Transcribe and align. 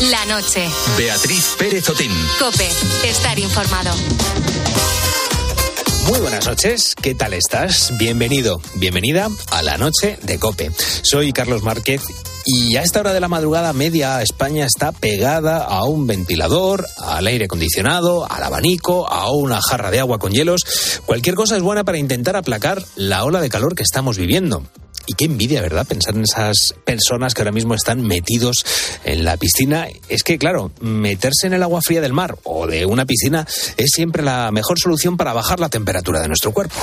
La 0.00 0.24
noche. 0.26 0.68
Beatriz 0.98 1.54
Pérez 1.56 1.88
Otín. 1.88 2.10
Cope, 2.38 2.68
estar 3.08 3.38
informado. 3.38 3.94
Muy 6.08 6.18
buenas 6.18 6.46
noches, 6.46 6.94
¿qué 7.00 7.14
tal 7.14 7.32
estás? 7.32 7.92
Bienvenido, 7.96 8.60
bienvenida 8.74 9.30
a 9.52 9.62
la 9.62 9.78
noche 9.78 10.18
de 10.22 10.38
Cope. 10.38 10.72
Soy 11.02 11.32
Carlos 11.32 11.62
Márquez 11.62 12.02
y 12.44 12.76
a 12.76 12.82
esta 12.82 13.00
hora 13.00 13.12
de 13.12 13.20
la 13.20 13.28
madrugada 13.28 13.72
media 13.72 14.20
España 14.20 14.66
está 14.66 14.90
pegada 14.90 15.64
a 15.64 15.84
un 15.84 16.06
ventilador, 16.08 16.86
al 16.98 17.26
aire 17.28 17.44
acondicionado, 17.44 18.30
al 18.30 18.42
abanico, 18.42 19.10
a 19.10 19.30
una 19.30 19.60
jarra 19.62 19.92
de 19.92 20.00
agua 20.00 20.18
con 20.18 20.32
hielos. 20.32 20.64
Cualquier 21.06 21.36
cosa 21.36 21.56
es 21.56 21.62
buena 21.62 21.84
para 21.84 21.98
intentar 21.98 22.36
aplacar 22.36 22.84
la 22.96 23.24
ola 23.24 23.40
de 23.40 23.48
calor 23.48 23.76
que 23.76 23.84
estamos 23.84 24.18
viviendo. 24.18 24.64
Y 25.06 25.14
qué 25.14 25.26
envidia, 25.26 25.60
¿verdad? 25.60 25.86
Pensar 25.86 26.14
en 26.14 26.22
esas 26.22 26.74
personas 26.84 27.34
que 27.34 27.42
ahora 27.42 27.52
mismo 27.52 27.74
están 27.74 28.02
metidos 28.02 28.64
en 29.04 29.24
la 29.24 29.36
piscina. 29.36 29.86
Es 30.08 30.22
que, 30.22 30.38
claro, 30.38 30.72
meterse 30.80 31.46
en 31.46 31.54
el 31.54 31.62
agua 31.62 31.80
fría 31.82 32.00
del 32.00 32.12
mar 32.12 32.36
o 32.44 32.66
de 32.66 32.86
una 32.86 33.04
piscina 33.04 33.46
es 33.76 33.90
siempre 33.90 34.22
la 34.22 34.50
mejor 34.50 34.78
solución 34.78 35.16
para 35.16 35.32
bajar 35.32 35.60
la 35.60 35.68
temperatura 35.68 36.20
de 36.20 36.28
nuestro 36.28 36.52
cuerpo. 36.52 36.76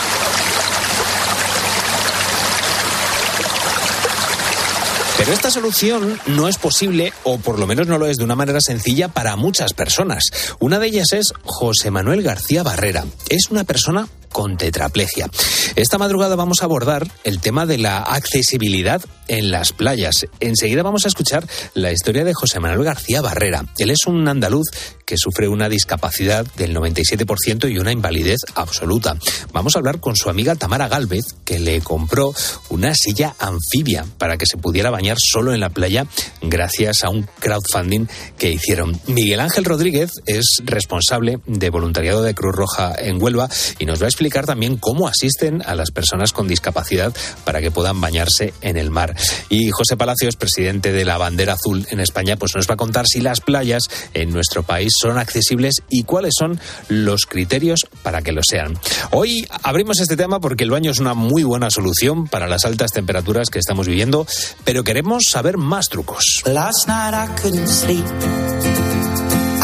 Pero 5.17 5.33
esta 5.33 5.51
solución 5.51 6.19
no 6.25 6.47
es 6.47 6.57
posible, 6.57 7.13
o 7.23 7.37
por 7.37 7.59
lo 7.59 7.67
menos 7.67 7.85
no 7.85 7.99
lo 7.99 8.07
es 8.07 8.17
de 8.17 8.23
una 8.23 8.35
manera 8.35 8.59
sencilla 8.59 9.07
para 9.07 9.35
muchas 9.35 9.73
personas. 9.73 10.23
Una 10.59 10.79
de 10.79 10.87
ellas 10.87 11.13
es 11.13 11.33
José 11.43 11.91
Manuel 11.91 12.23
García 12.23 12.63
Barrera. 12.63 13.05
Es 13.29 13.51
una 13.51 13.63
persona 13.63 14.07
con 14.31 14.57
tetraplegia. 14.57 15.29
Esta 15.75 15.97
madrugada 15.97 16.35
vamos 16.35 16.61
a 16.61 16.65
abordar 16.65 17.07
el 17.23 17.39
tema 17.39 17.65
de 17.65 17.77
la 17.77 17.99
accesibilidad 17.99 19.01
en 19.31 19.49
las 19.49 19.71
playas. 19.71 20.27
Enseguida 20.41 20.83
vamos 20.83 21.05
a 21.05 21.07
escuchar 21.07 21.47
la 21.73 21.93
historia 21.93 22.25
de 22.25 22.33
José 22.33 22.59
Manuel 22.59 22.83
García 22.83 23.21
Barrera. 23.21 23.65
Él 23.77 23.89
es 23.89 24.05
un 24.05 24.27
andaluz 24.27 24.67
que 25.05 25.17
sufre 25.17 25.47
una 25.47 25.69
discapacidad 25.69 26.45
del 26.57 26.75
97% 26.75 27.71
y 27.71 27.77
una 27.77 27.93
invalidez 27.93 28.39
absoluta. 28.55 29.17
Vamos 29.53 29.75
a 29.75 29.79
hablar 29.79 29.99
con 29.99 30.15
su 30.15 30.29
amiga 30.29 30.55
Tamara 30.55 30.89
Galvez, 30.89 31.25
que 31.45 31.59
le 31.59 31.81
compró 31.81 32.33
una 32.69 32.93
silla 32.93 33.35
anfibia 33.39 34.05
para 34.17 34.37
que 34.37 34.45
se 34.45 34.57
pudiera 34.57 34.89
bañar 34.89 35.17
solo 35.17 35.53
en 35.53 35.61
la 35.61 35.69
playa 35.69 36.07
gracias 36.41 37.03
a 37.03 37.09
un 37.09 37.27
crowdfunding 37.39 38.07
que 38.37 38.51
hicieron. 38.51 38.99
Miguel 39.07 39.39
Ángel 39.39 39.65
Rodríguez 39.65 40.11
es 40.25 40.61
responsable 40.63 41.39
de 41.45 41.69
voluntariado 41.69 42.21
de 42.21 42.35
Cruz 42.35 42.55
Roja 42.55 42.93
en 42.97 43.21
Huelva 43.21 43.49
y 43.79 43.85
nos 43.85 44.01
va 44.01 44.05
a 44.05 44.09
explicar 44.09 44.45
también 44.45 44.77
cómo 44.77 45.07
asisten 45.07 45.61
a 45.65 45.75
las 45.75 45.91
personas 45.91 46.33
con 46.33 46.47
discapacidad 46.47 47.13
para 47.45 47.61
que 47.61 47.71
puedan 47.71 48.01
bañarse 48.01 48.53
en 48.61 48.77
el 48.77 48.89
mar. 48.89 49.15
Y 49.49 49.69
José 49.71 49.97
Palacios, 49.97 50.35
presidente 50.35 50.91
de 50.91 51.05
la 51.05 51.17
Bandera 51.17 51.53
Azul 51.53 51.85
en 51.89 51.99
España, 51.99 52.37
pues 52.37 52.55
nos 52.55 52.69
va 52.69 52.75
a 52.75 52.77
contar 52.77 53.05
si 53.07 53.21
las 53.21 53.41
playas 53.41 53.83
en 54.13 54.31
nuestro 54.31 54.63
país 54.63 54.93
son 54.99 55.17
accesibles 55.17 55.81
y 55.89 56.03
cuáles 56.03 56.33
son 56.37 56.59
los 56.89 57.25
criterios 57.25 57.81
para 58.03 58.21
que 58.21 58.31
lo 58.31 58.41
sean. 58.43 58.77
Hoy 59.11 59.47
abrimos 59.63 59.99
este 59.99 60.17
tema 60.17 60.39
porque 60.39 60.63
el 60.63 60.71
baño 60.71 60.91
es 60.91 60.99
una 60.99 61.13
muy 61.13 61.43
buena 61.43 61.69
solución 61.69 62.27
para 62.27 62.47
las 62.47 62.65
altas 62.65 62.91
temperaturas 62.91 63.49
que 63.49 63.59
estamos 63.59 63.87
viviendo, 63.87 64.25
pero 64.63 64.83
queremos 64.83 65.23
saber 65.29 65.57
más 65.57 65.87
trucos. 65.89 66.43
Last 66.45 66.87
night 66.87 67.13
I. 67.13 67.31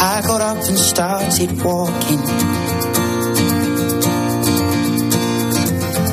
I 0.00 0.22
got 0.22 0.40
up 0.40 0.56
and 0.68 0.78
started 0.78 1.62
walking 1.62 2.22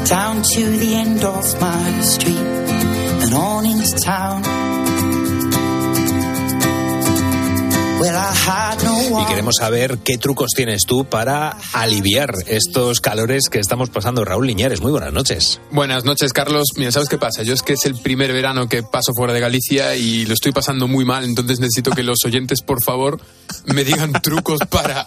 down 0.05 0.41
to 0.41 0.77
the 0.77 0.95
end 0.95 1.23
of 1.23 1.61
my 1.61 2.01
on 3.35 3.65
into 3.65 3.99
town. 3.99 4.41
Y 9.17 9.25
queremos 9.25 9.55
saber 9.57 9.97
qué 9.99 10.17
trucos 10.17 10.51
tienes 10.55 10.83
tú 10.85 11.05
para 11.05 11.57
aliviar 11.73 12.35
estos 12.45 12.99
calores 12.99 13.49
que 13.49 13.59
estamos 13.59 13.89
pasando. 13.89 14.23
Raúl 14.23 14.45
Liñares, 14.45 14.81
muy 14.81 14.91
buenas 14.91 15.11
noches. 15.11 15.59
Buenas 15.71 16.03
noches, 16.03 16.31
Carlos. 16.31 16.65
Mira, 16.75 16.91
¿sabes 16.91 17.09
qué 17.09 17.17
pasa? 17.17 17.41
Yo 17.41 17.53
es 17.53 17.63
que 17.63 17.73
es 17.73 17.85
el 17.85 17.95
primer 17.95 18.31
verano 18.31 18.67
que 18.69 18.83
paso 18.83 19.13
fuera 19.15 19.33
de 19.33 19.39
Galicia 19.39 19.95
y 19.95 20.25
lo 20.25 20.33
estoy 20.33 20.51
pasando 20.51 20.87
muy 20.87 21.03
mal, 21.03 21.23
entonces 21.23 21.59
necesito 21.59 21.91
que 21.91 22.03
los 22.03 22.19
oyentes, 22.25 22.61
por 22.61 22.83
favor, 22.83 23.19
me 23.65 23.83
digan 23.83 24.11
trucos 24.21 24.59
para, 24.69 25.05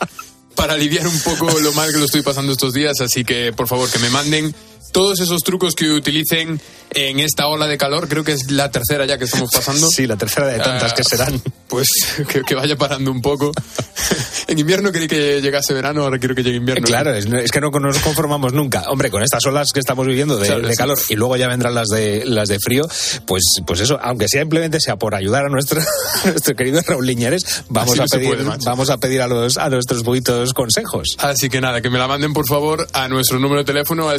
para 0.57 0.73
aliviar 0.75 1.07
un 1.07 1.21
poco 1.21 1.49
lo 1.61 1.73
mal 1.75 1.93
que 1.93 1.99
lo 1.99 2.07
estoy 2.07 2.23
pasando 2.23 2.53
estos 2.53 2.73
días. 2.73 3.01
Así 3.01 3.25
que, 3.25 3.53
por 3.53 3.69
favor, 3.69 3.89
que 3.91 3.99
me 4.01 4.11
manden 4.11 4.55
todos 4.93 5.21
esos 5.21 5.43
trucos 5.43 5.75
que 5.75 5.91
utilicen 5.91 6.61
en 6.95 7.21
esta 7.21 7.47
ola 7.49 7.67
de 7.67 7.77
calor, 7.77 8.09
creo 8.09 8.25
que 8.25 8.33
es 8.33 8.51
la 8.51 8.71
tercera 8.71 9.05
ya 9.07 9.19
que 9.19 9.25
estamos 9.25 9.51
pasando. 9.53 9.89
Sí, 9.99 10.07
la 10.07 10.17
tercera 10.17 10.47
de 10.47 10.59
tantas 10.59 10.93
que 10.93 11.03
ah, 11.03 11.05
serán. 11.05 11.43
Pues 11.67 11.89
que, 12.47 12.55
vaya 12.55 12.77
parando 12.77 13.11
un 13.11 13.21
poco. 13.21 13.53
en 14.47 14.59
invierno 14.59 14.93
quería 14.93 15.09
que 15.09 15.41
llegase 15.41 15.75
verano, 15.75 16.05
ahora 16.05 16.19
quiero 16.19 16.35
que 16.35 16.43
llegue 16.43 16.57
invierno. 16.57 16.87
Claro, 16.87 17.13
es, 17.15 17.27
que 17.51 17.61
no 17.61 17.71
nos 17.71 17.99
conformamos 17.99 18.53
nunca. 18.53 18.85
Hombre, 18.91 19.11
con 19.11 19.23
estas 19.23 19.45
olas 19.47 19.73
que 19.73 19.81
estamos 19.81 20.07
viviendo 20.07 20.37
de, 20.37 20.75
calor 20.77 20.99
y 21.09 21.17
luego 21.17 21.37
ya 21.37 21.49
vendrán 21.49 21.75
las 21.75 21.89
de 21.89 22.25
las 22.25 22.49
de 22.49 22.59
frío, 22.61 22.87
pues, 23.27 23.43
pues 23.67 23.81
eso, 23.81 23.99
aunque 24.01 24.29
simplemente 24.29 24.79
sea 24.81 24.97
por 24.97 25.15
ayudar 25.15 25.47
a 25.47 25.49
nuestro, 25.49 25.81
nuestro 26.25 26.55
querido 26.55 26.81
Raúl 26.87 27.07
Liñares, 27.07 27.65
vamos 27.69 27.99
a 27.99 28.05
pedir, 28.07 28.45
vamos 28.65 28.91
a 28.91 28.99
pedir 28.99 29.23
a 29.23 29.27
los 29.27 29.59
a 29.59 29.69
nuestros 29.69 30.03
poquitos 30.03 30.55
consejos. 30.55 31.17
Así 31.19 31.49
que 31.49 31.61
nada, 31.61 31.81
que 31.81 31.91
me 31.91 31.99
la 31.99 32.07
manden 32.07 32.33
por 32.33 32.47
favor 32.47 32.87
a 32.93 33.09
nuestro 33.09 33.39
número 33.39 33.61
de 33.61 33.65
teléfono 33.65 34.09
al 34.09 34.19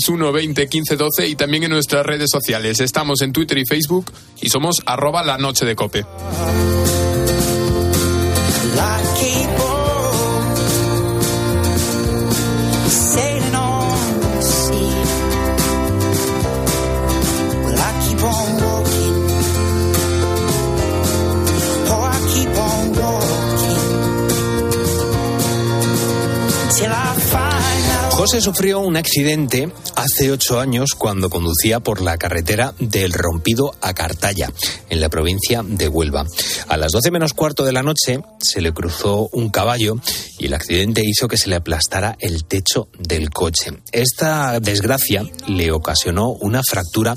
661 0.00 0.32
20 0.32 0.68
15 0.68 0.96
12 0.96 1.28
y 1.28 1.34
también 1.36 1.64
en 1.64 1.70
nuestras 1.70 2.06
redes 2.06 2.30
sociales. 2.30 2.80
Estamos 2.80 3.22
en 3.22 3.32
Twitter 3.32 3.58
y 3.58 3.66
Facebook 3.66 4.12
y 4.40 4.48
somos 4.48 4.76
arroba 4.86 5.22
la 5.22 5.38
noche 5.38 5.64
de 5.64 5.74
cope. 5.74 6.04
José 28.28 28.42
sufrió 28.42 28.80
un 28.80 28.98
accidente 28.98 29.72
hace 29.96 30.30
ocho 30.30 30.60
años 30.60 30.90
cuando 30.92 31.30
conducía 31.30 31.80
por 31.80 32.02
la 32.02 32.18
carretera 32.18 32.74
del 32.78 33.14
Rompido 33.14 33.74
a 33.80 33.94
Cartaya, 33.94 34.52
en 34.90 35.00
la 35.00 35.08
provincia 35.08 35.62
de 35.66 35.88
Huelva. 35.88 36.26
A 36.68 36.76
las 36.76 36.92
doce 36.92 37.10
menos 37.10 37.32
cuarto 37.32 37.64
de 37.64 37.72
la 37.72 37.82
noche 37.82 38.20
se 38.38 38.60
le 38.60 38.74
cruzó 38.74 39.30
un 39.32 39.48
caballo 39.48 39.94
y 40.38 40.44
el 40.44 40.52
accidente 40.52 41.00
hizo 41.06 41.26
que 41.26 41.38
se 41.38 41.48
le 41.48 41.56
aplastara 41.56 42.18
el 42.20 42.44
techo 42.44 42.88
del 42.98 43.30
coche. 43.30 43.72
Esta 43.92 44.60
desgracia 44.60 45.24
le 45.46 45.72
ocasionó 45.72 46.28
una 46.32 46.62
fractura 46.62 47.14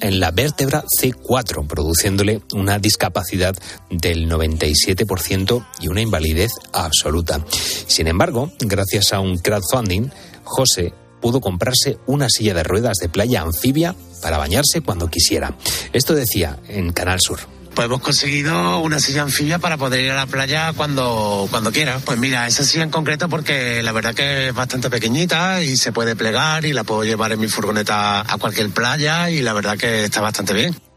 en 0.00 0.18
la 0.18 0.32
vértebra 0.32 0.82
C4, 1.00 1.68
produciéndole 1.68 2.42
una 2.52 2.80
discapacidad 2.80 3.56
del 3.90 4.28
97% 4.28 5.66
y 5.78 5.86
una 5.86 6.00
invalidez 6.00 6.50
absoluta. 6.72 7.44
Sin 7.86 8.08
embargo, 8.08 8.50
gracias 8.58 9.12
a 9.12 9.20
un 9.20 9.38
crowdfunding, 9.38 10.10
José 10.48 10.94
pudo 11.20 11.40
comprarse 11.40 11.98
una 12.06 12.28
silla 12.28 12.54
de 12.54 12.62
ruedas 12.62 12.98
de 12.98 13.08
playa 13.08 13.42
anfibia 13.42 13.94
para 14.22 14.38
bañarse 14.38 14.80
cuando 14.80 15.08
quisiera. 15.08 15.54
Esto 15.92 16.14
decía 16.14 16.58
en 16.68 16.92
Canal 16.92 17.20
Sur. 17.20 17.40
Pues 17.74 17.86
hemos 17.86 18.00
conseguido 18.00 18.80
una 18.80 18.98
silla 18.98 19.22
anfibia 19.22 19.60
para 19.60 19.76
poder 19.76 20.00
ir 20.00 20.10
a 20.10 20.16
la 20.16 20.26
playa 20.26 20.72
cuando, 20.72 21.46
cuando 21.50 21.70
quiera. 21.70 22.00
Pues 22.04 22.18
mira, 22.18 22.46
esa 22.48 22.64
silla 22.64 22.82
en 22.82 22.90
concreto 22.90 23.28
porque 23.28 23.82
la 23.84 23.92
verdad 23.92 24.14
que 24.14 24.48
es 24.48 24.54
bastante 24.54 24.90
pequeñita 24.90 25.62
y 25.62 25.76
se 25.76 25.92
puede 25.92 26.16
plegar 26.16 26.64
y 26.64 26.72
la 26.72 26.82
puedo 26.82 27.04
llevar 27.04 27.30
en 27.30 27.40
mi 27.40 27.46
furgoneta 27.46 28.20
a 28.20 28.38
cualquier 28.38 28.70
playa 28.70 29.30
y 29.30 29.42
la 29.42 29.52
verdad 29.52 29.76
que 29.76 30.04
está 30.04 30.20
bastante 30.20 30.54
bien 30.54 30.87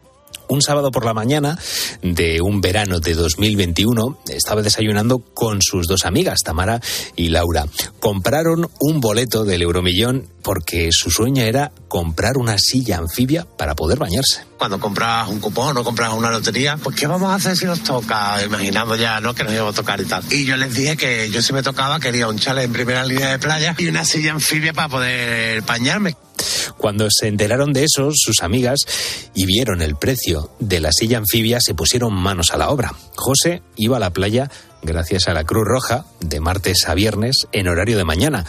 un 0.51 0.61
sábado 0.61 0.91
por 0.91 1.05
la 1.05 1.13
mañana 1.13 1.57
de 2.01 2.41
un 2.41 2.59
verano 2.59 2.99
de 2.99 3.13
2021 3.13 4.19
estaba 4.27 4.61
desayunando 4.61 5.19
con 5.19 5.61
sus 5.61 5.87
dos 5.87 6.05
amigas, 6.05 6.39
Tamara 6.43 6.81
y 7.15 7.29
Laura. 7.29 7.65
Compraron 8.01 8.69
un 8.79 8.99
boleto 8.99 9.45
del 9.45 9.61
Euromillón 9.61 10.27
porque 10.43 10.89
su 10.91 11.09
sueño 11.09 11.43
era 11.43 11.71
comprar 11.87 12.37
una 12.37 12.57
silla 12.57 12.97
anfibia 12.97 13.45
para 13.57 13.75
poder 13.75 13.99
bañarse. 13.99 14.43
Cuando 14.57 14.79
compras 14.79 15.29
un 15.29 15.39
cupón 15.39 15.77
o 15.77 15.83
compras 15.83 16.13
una 16.13 16.31
lotería, 16.31 16.77
pues 16.77 16.97
¿qué 16.97 17.07
vamos 17.07 17.31
a 17.31 17.35
hacer 17.35 17.55
si 17.55 17.65
nos 17.65 17.81
toca? 17.83 18.43
Imaginando 18.43 18.95
ya, 18.95 19.21
¿no? 19.21 19.33
Que 19.33 19.43
nos 19.43 19.53
iba 19.53 19.69
a 19.69 19.73
tocar 19.73 20.01
y 20.01 20.05
tal. 20.05 20.23
Y 20.31 20.45
yo 20.45 20.57
les 20.57 20.73
dije 20.73 20.97
que 20.97 21.29
yo 21.31 21.41
si 21.41 21.53
me 21.53 21.63
tocaba 21.63 21.99
quería 21.99 22.27
un 22.27 22.37
chale 22.37 22.63
en 22.63 22.73
primera 22.73 23.05
línea 23.05 23.31
de 23.31 23.39
playa 23.39 23.75
y 23.77 23.87
una 23.87 24.03
silla 24.03 24.33
anfibia 24.33 24.73
para 24.73 24.89
poder 24.89 25.61
bañarme. 25.61 26.15
Cuando 26.77 27.07
se 27.09 27.27
enteraron 27.27 27.73
de 27.73 27.83
eso, 27.83 28.11
sus 28.13 28.43
amigas, 28.43 28.79
y 29.33 29.45
vieron 29.45 29.81
el 29.81 29.95
precio 29.95 30.51
de 30.59 30.79
la 30.79 30.91
silla 30.91 31.17
anfibia, 31.17 31.59
se 31.61 31.73
pusieron 31.73 32.13
manos 32.13 32.51
a 32.51 32.57
la 32.57 32.69
obra. 32.69 32.93
José 33.15 33.61
iba 33.75 33.97
a 33.97 34.01
la 34.01 34.11
playa 34.11 34.49
gracias 34.81 35.27
a 35.27 35.33
la 35.33 35.43
Cruz 35.43 35.65
Roja 35.65 36.05
de 36.19 36.39
martes 36.39 36.87
a 36.87 36.93
viernes 36.95 37.47
en 37.51 37.67
horario 37.67 37.97
de 37.97 38.03
mañana. 38.03 38.45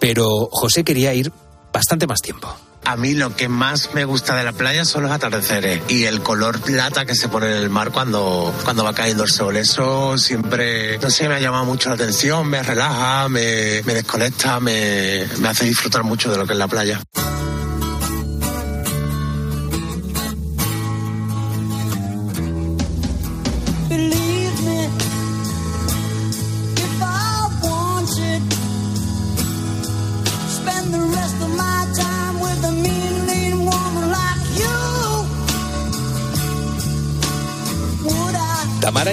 Pero 0.00 0.48
José 0.50 0.84
quería 0.84 1.14
ir 1.14 1.32
bastante 1.72 2.06
más 2.06 2.20
tiempo 2.20 2.54
a 2.88 2.96
mí 2.96 3.12
lo 3.12 3.36
que 3.36 3.50
más 3.50 3.90
me 3.92 4.06
gusta 4.06 4.34
de 4.34 4.44
la 4.44 4.52
playa 4.52 4.86
son 4.86 5.02
los 5.02 5.12
atardeceres 5.12 5.82
y 5.88 6.04
el 6.04 6.22
color 6.22 6.58
plata 6.58 7.04
que 7.04 7.14
se 7.14 7.28
pone 7.28 7.48
en 7.48 7.58
el 7.58 7.68
mar 7.68 7.92
cuando, 7.92 8.54
cuando 8.64 8.82
va 8.82 8.94
cayendo 8.94 9.24
el 9.24 9.30
sol. 9.30 9.58
Eso 9.58 10.16
siempre, 10.16 10.98
no 10.98 11.10
sé, 11.10 11.28
me 11.28 11.34
ha 11.34 11.38
llamado 11.38 11.66
mucho 11.66 11.90
la 11.90 11.96
atención, 11.96 12.48
me 12.48 12.62
relaja, 12.62 13.28
me, 13.28 13.42
desconecta, 13.82 14.58
me 14.58 15.26
hace 15.46 15.66
disfrutar 15.66 16.02
mucho 16.02 16.30
de 16.30 16.38
lo 16.38 16.46
que 16.46 16.54
es 16.54 16.58
la 16.58 16.66
playa. 16.66 16.98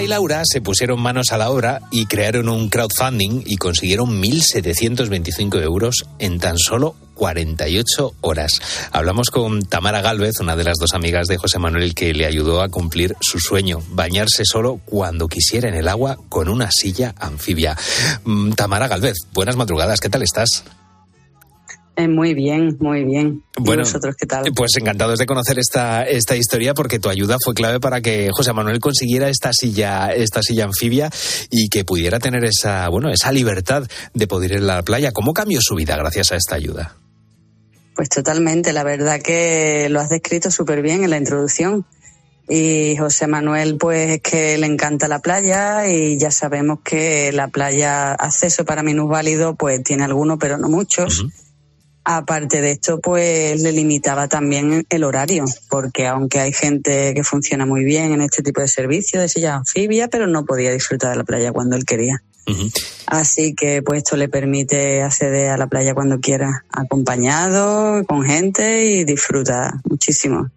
Y 0.06 0.08
Laura 0.08 0.42
se 0.44 0.60
pusieron 0.60 1.00
manos 1.00 1.32
a 1.32 1.36
la 1.36 1.50
obra 1.50 1.80
y 1.90 2.06
crearon 2.06 2.48
un 2.48 2.68
crowdfunding 2.68 3.42
y 3.44 3.56
consiguieron 3.56 4.22
1.725 4.22 5.60
euros 5.60 6.06
en 6.20 6.38
tan 6.38 6.58
solo 6.58 6.94
48 7.14 8.14
horas. 8.20 8.60
Hablamos 8.92 9.30
con 9.30 9.62
Tamara 9.62 10.02
Galvez, 10.02 10.38
una 10.38 10.54
de 10.54 10.62
las 10.62 10.76
dos 10.78 10.94
amigas 10.94 11.26
de 11.26 11.38
José 11.38 11.58
Manuel 11.58 11.94
que 11.94 12.14
le 12.14 12.24
ayudó 12.24 12.62
a 12.62 12.68
cumplir 12.68 13.16
su 13.20 13.40
sueño, 13.40 13.82
bañarse 13.90 14.44
solo 14.44 14.80
cuando 14.84 15.26
quisiera 15.26 15.68
en 15.68 15.74
el 15.74 15.88
agua 15.88 16.18
con 16.28 16.48
una 16.48 16.70
silla 16.70 17.12
anfibia. 17.18 17.76
Mm, 18.24 18.52
Tamara 18.52 18.86
Galvez, 18.86 19.16
buenas 19.32 19.56
madrugadas, 19.56 20.00
¿qué 20.00 20.08
tal 20.08 20.22
estás? 20.22 20.62
Eh, 21.96 22.08
muy 22.08 22.34
bien, 22.34 22.76
muy 22.78 23.04
bien. 23.04 23.42
¿Y 23.56 23.62
Bueno, 23.62 23.82
vosotros 23.82 24.14
qué 24.18 24.26
tal? 24.26 24.52
Pues 24.54 24.72
encantados 24.78 25.18
de 25.18 25.24
conocer 25.24 25.58
esta, 25.58 26.02
esta 26.04 26.36
historia 26.36 26.74
porque 26.74 26.98
tu 26.98 27.08
ayuda 27.08 27.38
fue 27.42 27.54
clave 27.54 27.80
para 27.80 28.02
que 28.02 28.28
José 28.32 28.52
Manuel 28.52 28.80
consiguiera 28.80 29.30
esta 29.30 29.50
silla, 29.54 30.12
esta 30.12 30.42
silla 30.42 30.64
anfibia 30.64 31.10
y 31.50 31.70
que 31.70 31.86
pudiera 31.86 32.18
tener 32.18 32.44
esa, 32.44 32.90
bueno, 32.90 33.08
esa 33.10 33.32
libertad 33.32 33.88
de 34.12 34.26
poder 34.26 34.52
ir 34.52 34.58
a 34.58 34.60
la 34.60 34.82
playa. 34.82 35.10
¿Cómo 35.12 35.32
cambió 35.32 35.58
su 35.62 35.74
vida 35.74 35.96
gracias 35.96 36.32
a 36.32 36.36
esta 36.36 36.54
ayuda? 36.56 36.96
Pues 37.94 38.10
totalmente, 38.10 38.74
la 38.74 38.84
verdad 38.84 39.22
que 39.22 39.88
lo 39.88 40.00
has 40.00 40.10
descrito 40.10 40.50
súper 40.50 40.82
bien 40.82 41.02
en 41.02 41.08
la 41.08 41.16
introducción. 41.16 41.86
Y 42.46 42.94
José 42.98 43.26
Manuel, 43.26 43.78
pues 43.78 44.10
es 44.10 44.20
que 44.20 44.58
le 44.58 44.66
encanta 44.66 45.08
la 45.08 45.20
playa 45.20 45.88
y 45.88 46.18
ya 46.18 46.30
sabemos 46.30 46.80
que 46.84 47.32
la 47.32 47.48
playa, 47.48 48.12
acceso 48.12 48.66
para 48.66 48.82
minusválido, 48.82 49.56
pues 49.56 49.82
tiene 49.82 50.04
algunos, 50.04 50.38
pero 50.38 50.58
no 50.58 50.68
muchos. 50.68 51.24
Aparte 52.08 52.60
de 52.60 52.70
esto, 52.70 53.00
pues 53.00 53.60
le 53.60 53.72
limitaba 53.72 54.28
también 54.28 54.86
el 54.88 55.02
horario, 55.02 55.44
porque 55.68 56.06
aunque 56.06 56.38
hay 56.38 56.52
gente 56.52 57.12
que 57.14 57.24
funciona 57.24 57.66
muy 57.66 57.84
bien 57.84 58.12
en 58.12 58.20
este 58.20 58.44
tipo 58.44 58.60
de 58.60 58.68
servicio 58.68 59.20
de 59.20 59.28
silla 59.28 59.56
anfibia, 59.56 60.06
pero 60.06 60.28
no 60.28 60.44
podía 60.44 60.70
disfrutar 60.70 61.10
de 61.10 61.16
la 61.16 61.24
playa 61.24 61.50
cuando 61.50 61.74
él 61.74 61.84
quería. 61.84 62.22
Así 63.06 63.54
que 63.54 63.82
pues 63.82 63.98
esto 63.98 64.16
le 64.16 64.28
permite 64.28 65.02
acceder 65.02 65.50
a 65.50 65.56
la 65.56 65.66
playa 65.68 65.94
cuando 65.94 66.18
quiera, 66.20 66.64
acompañado, 66.70 68.04
con 68.06 68.24
gente 68.24 68.84
y 68.86 69.04
disfruta 69.04 69.80
muchísimo. 69.88 70.48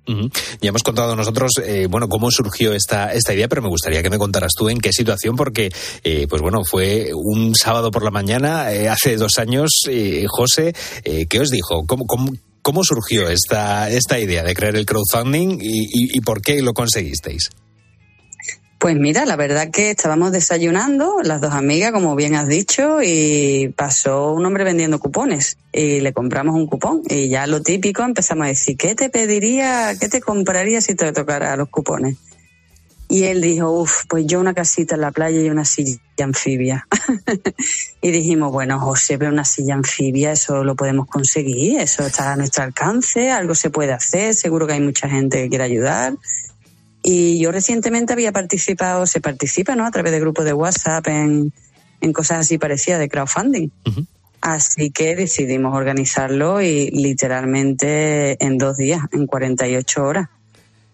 Ya 0.62 0.70
hemos 0.70 0.84
contado 0.84 1.16
nosotros, 1.16 1.52
eh, 1.64 1.88
bueno, 1.90 2.08
cómo 2.10 2.32
surgió 2.32 2.74
esta, 2.74 3.14
esta 3.14 3.34
idea, 3.34 3.48
pero 3.48 3.62
me 3.62 3.70
gustaría 3.70 4.02
que 4.04 4.10
me 4.10 4.18
contaras 4.18 4.54
tú 4.58 4.70
en 4.70 4.80
qué 4.80 4.92
situación, 4.94 5.36
porque, 5.36 5.70
eh, 6.04 6.28
pues 6.30 6.42
bueno, 6.42 6.64
fue 6.66 7.12
un 7.14 7.54
sábado 7.56 7.92
por 7.92 8.04
la 8.04 8.12
mañana, 8.12 8.72
eh, 8.72 8.90
hace 8.90 9.16
dos 9.18 9.38
años, 9.40 9.70
eh, 9.90 10.26
José, 10.28 10.74
¿qué 11.30 11.40
os 11.40 11.50
dijo? 11.50 11.86
¿Cómo, 11.86 12.06
cómo, 12.06 12.32
cómo 12.62 12.84
surgió 12.84 13.30
esta, 13.30 13.90
esta 13.90 14.20
idea 14.20 14.44
de 14.44 14.54
crear 14.54 14.76
el 14.76 14.86
crowdfunding 14.86 15.60
y, 15.62 15.84
y- 15.86 16.18
y 16.18 16.22
por 16.22 16.42
qué 16.42 16.62
lo 16.62 16.74
conseguisteis? 16.74 17.50
Pues 18.80 18.96
mira, 18.96 19.26
la 19.26 19.36
verdad 19.36 19.72
que 19.72 19.92
estábamos 19.92 20.32
desayunando, 20.32 21.18
las 21.22 21.42
dos 21.42 21.54
amigas, 21.54 21.92
como 21.92 22.16
bien 22.16 22.36
has 22.36 22.48
dicho, 22.48 23.00
y 23.04 23.74
pasó 23.76 24.32
un 24.32 24.46
hombre 24.46 24.64
vendiendo 24.64 25.00
cupones 25.00 25.58
y 25.74 26.00
le 26.00 26.14
compramos 26.14 26.56
un 26.56 26.66
cupón 26.66 27.02
y 27.10 27.28
ya 27.28 27.46
lo 27.46 27.62
típico 27.62 28.04
empezamos 28.04 28.46
a 28.46 28.48
decir, 28.48 28.78
¿qué 28.78 28.96
te 28.96 29.10
pediría, 29.10 29.94
qué 30.00 30.08
te 30.08 30.22
compraría 30.22 30.80
si 30.80 30.96
te 30.96 31.12
tocara 31.12 31.58
los 31.58 31.68
cupones? 31.68 32.16
Y 33.10 33.24
él 33.24 33.42
dijo, 33.42 33.70
uff, 33.70 34.06
pues 34.08 34.26
yo 34.26 34.40
una 34.40 34.54
casita 34.54 34.96
en 34.96 35.02
la 35.02 35.12
playa 35.12 35.42
y 35.42 35.50
una 35.50 35.66
silla 35.66 36.00
anfibia. 36.20 36.88
y 38.02 38.12
dijimos, 38.12 38.54
bueno, 38.54 38.80
José, 38.80 39.18
pero 39.18 39.30
una 39.30 39.44
silla 39.44 39.74
anfibia, 39.74 40.32
eso 40.32 40.64
lo 40.64 40.78
podemos 40.78 41.08
conseguir, 41.08 41.82
eso 41.82 42.06
está 42.06 42.32
a 42.32 42.38
nuestro 42.38 42.64
alcance, 42.64 43.30
algo 43.30 43.56
se 43.56 43.72
puede 43.72 43.92
hacer, 43.92 44.36
seguro 44.36 44.68
que 44.68 44.74
hay 44.74 44.80
mucha 44.80 45.10
gente 45.10 45.44
que 45.44 45.50
quiere 45.50 45.66
ayudar. 45.66 46.14
Y 47.02 47.40
yo 47.40 47.52
recientemente 47.52 48.14
había 48.14 48.32
participado, 48.32 49.06
se 49.06 49.22
participa, 49.22 49.76
¿no? 49.76 49.86
A 49.86 49.92
través 49.92 50.12
de 50.12 50.20
grupos 50.20 50.46
de 50.46 50.54
WhatsApp 50.54 51.08
en, 51.08 51.54
en 52.02 52.14
cosas 52.14 52.40
así 52.40 52.58
parecidas 52.58 53.00
de 53.00 53.10
crowdfunding. 53.10 53.70
Así 54.42 54.92
que 54.92 55.16
decidimos 55.16 55.76
organizarlo 55.76 56.62
y 56.62 56.90
literalmente 56.92 58.44
en 58.44 58.58
dos 58.58 58.78
días, 58.78 59.02
en 59.12 59.28
48 59.28 60.04
horas. 60.04 60.30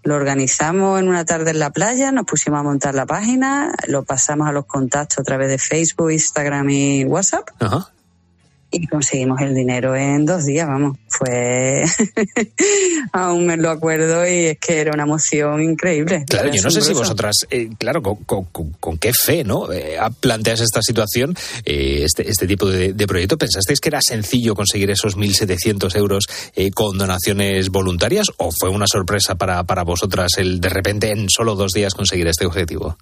Lo 0.03 0.15
organizamos 0.15 0.99
en 0.99 1.07
una 1.07 1.25
tarde 1.25 1.51
en 1.51 1.59
la 1.59 1.71
playa, 1.71 2.11
nos 2.11 2.25
pusimos 2.25 2.59
a 2.59 2.63
montar 2.63 2.93
la 2.93 3.05
página, 3.05 3.73
lo 3.87 4.03
pasamos 4.03 4.47
a 4.47 4.51
los 4.51 4.65
contactos 4.65 5.19
a 5.19 5.23
través 5.23 5.49
de 5.49 5.57
Facebook, 5.57 6.11
Instagram 6.11 6.69
y 6.69 7.05
WhatsApp 7.05 7.49
Ajá. 7.59 7.91
Y 8.81 8.87
conseguimos 8.87 9.39
el 9.41 9.53
dinero 9.55 9.95
en 9.95 10.25
dos 10.25 10.45
días, 10.45 10.67
vamos. 10.67 10.97
Fue. 11.07 11.83
Aún 13.13 13.45
me 13.45 13.57
lo 13.57 13.69
acuerdo 13.69 14.27
y 14.27 14.45
es 14.45 14.57
que 14.59 14.79
era 14.79 14.91
una 14.93 15.03
emoción 15.03 15.61
increíble. 15.61 16.25
Claro, 16.27 16.49
yo 16.53 16.61
no 16.61 16.69
sé 16.71 16.81
si 16.81 16.93
vosotras, 16.93 17.35
eh, 17.49 17.69
claro, 17.77 18.01
con, 18.01 18.15
con- 18.25 18.45
con- 18.45 18.71
con 18.73 18.97
qué 18.97 19.13
fe, 19.13 19.43
¿no? 19.43 19.71
Eh, 19.71 19.97
planteas 20.19 20.61
esta 20.61 20.81
situación, 20.81 21.35
eh, 21.65 22.01
este, 22.03 22.29
este 22.29 22.47
tipo 22.47 22.69
de, 22.69 22.93
de 22.93 23.07
proyecto. 23.07 23.37
¿Pensasteis 23.37 23.79
que 23.79 23.89
era 23.89 23.99
sencillo 24.01 24.55
conseguir 24.55 24.91
esos 24.91 25.17
1.700 25.17 25.95
euros 25.95 26.25
eh, 26.55 26.71
con 26.71 26.97
donaciones 26.97 27.69
voluntarias 27.69 28.27
o 28.37 28.49
fue 28.51 28.69
una 28.69 28.87
sorpresa 28.87 29.35
para, 29.35 29.63
para 29.63 29.83
vosotras 29.83 30.31
el 30.37 30.59
de 30.59 30.69
repente 30.69 31.11
en 31.11 31.29
solo 31.29 31.55
dos 31.55 31.71
días 31.71 31.93
conseguir 31.93 32.27
este 32.27 32.45
objetivo? 32.45 32.97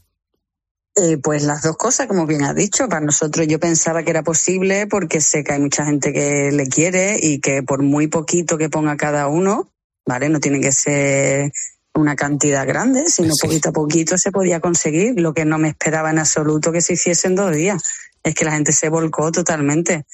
Eh, 0.95 1.17
pues 1.17 1.43
las 1.43 1.63
dos 1.63 1.75
cosas, 1.75 2.05
como 2.07 2.27
bien 2.27 2.43
has 2.43 2.55
dicho. 2.55 2.87
Para 2.87 3.01
nosotros 3.05 3.47
yo 3.47 3.59
pensaba 3.59 4.03
que 4.03 4.11
era 4.11 4.21
posible 4.23 4.85
porque 4.87 5.21
sé 5.21 5.43
que 5.43 5.53
hay 5.53 5.59
mucha 5.59 5.85
gente 5.85 6.13
que 6.13 6.51
le 6.51 6.67
quiere 6.67 7.17
y 7.19 7.39
que 7.39 7.63
por 7.63 7.81
muy 7.81 8.07
poquito 8.07 8.57
que 8.57 8.69
ponga 8.69 8.95
cada 8.95 9.27
uno, 9.27 9.71
¿vale? 10.05 10.29
No 10.29 10.39
tiene 10.39 10.59
que 10.61 10.71
ser 10.71 11.51
una 11.95 12.15
cantidad 12.15 12.67
grande, 12.67 13.07
sino 13.07 13.33
Sí. 13.33 13.47
poquito 13.47 13.69
a 13.69 13.73
poquito 13.73 14.17
se 14.17 14.31
podía 14.31 14.59
conseguir. 14.59 15.19
Lo 15.19 15.33
que 15.33 15.45
no 15.45 15.57
me 15.57 15.69
esperaba 15.69 16.11
en 16.11 16.19
absoluto 16.19 16.71
que 16.71 16.81
se 16.81 16.93
hiciese 16.93 17.27
en 17.27 17.35
dos 17.35 17.55
días. 17.55 17.81
Es 18.23 18.35
que 18.35 18.45
la 18.45 18.51
gente 18.53 18.71
se 18.71 18.87
volcó 18.87 19.31
totalmente. 19.31 20.05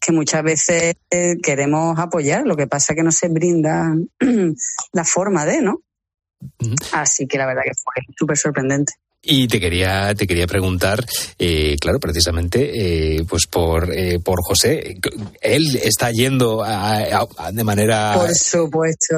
Que 0.00 0.12
muchas 0.12 0.42
veces 0.42 0.94
eh, 1.10 1.36
queremos 1.42 1.98
apoyar, 1.98 2.44
lo 2.46 2.56
que 2.56 2.66
pasa 2.66 2.94
que 2.94 3.02
no 3.02 3.12
se 3.12 3.28
brinda 3.28 3.94
la 4.92 5.04
forma 5.04 5.44
de, 5.44 5.60
¿no? 5.60 5.82
Así 6.92 7.26
que 7.26 7.38
la 7.38 7.46
verdad 7.46 7.62
que 7.64 7.74
fue 7.74 8.02
súper 8.18 8.36
sorprendente. 8.36 8.94
Y 9.24 9.46
te 9.46 9.60
quería, 9.60 10.12
te 10.16 10.26
quería 10.26 10.48
preguntar, 10.48 11.06
eh, 11.38 11.76
claro, 11.80 12.00
precisamente, 12.00 13.18
eh, 13.18 13.24
pues 13.28 13.46
por, 13.46 13.92
eh, 13.94 14.18
por 14.18 14.42
José, 14.42 14.96
él 15.40 15.76
está 15.76 16.10
yendo 16.10 16.64
a- 16.64 16.96
a- 16.98 17.28
a- 17.38 17.52
de 17.52 17.62
manera 17.62 18.14
Por 18.14 18.34
supuesto. 18.34 19.14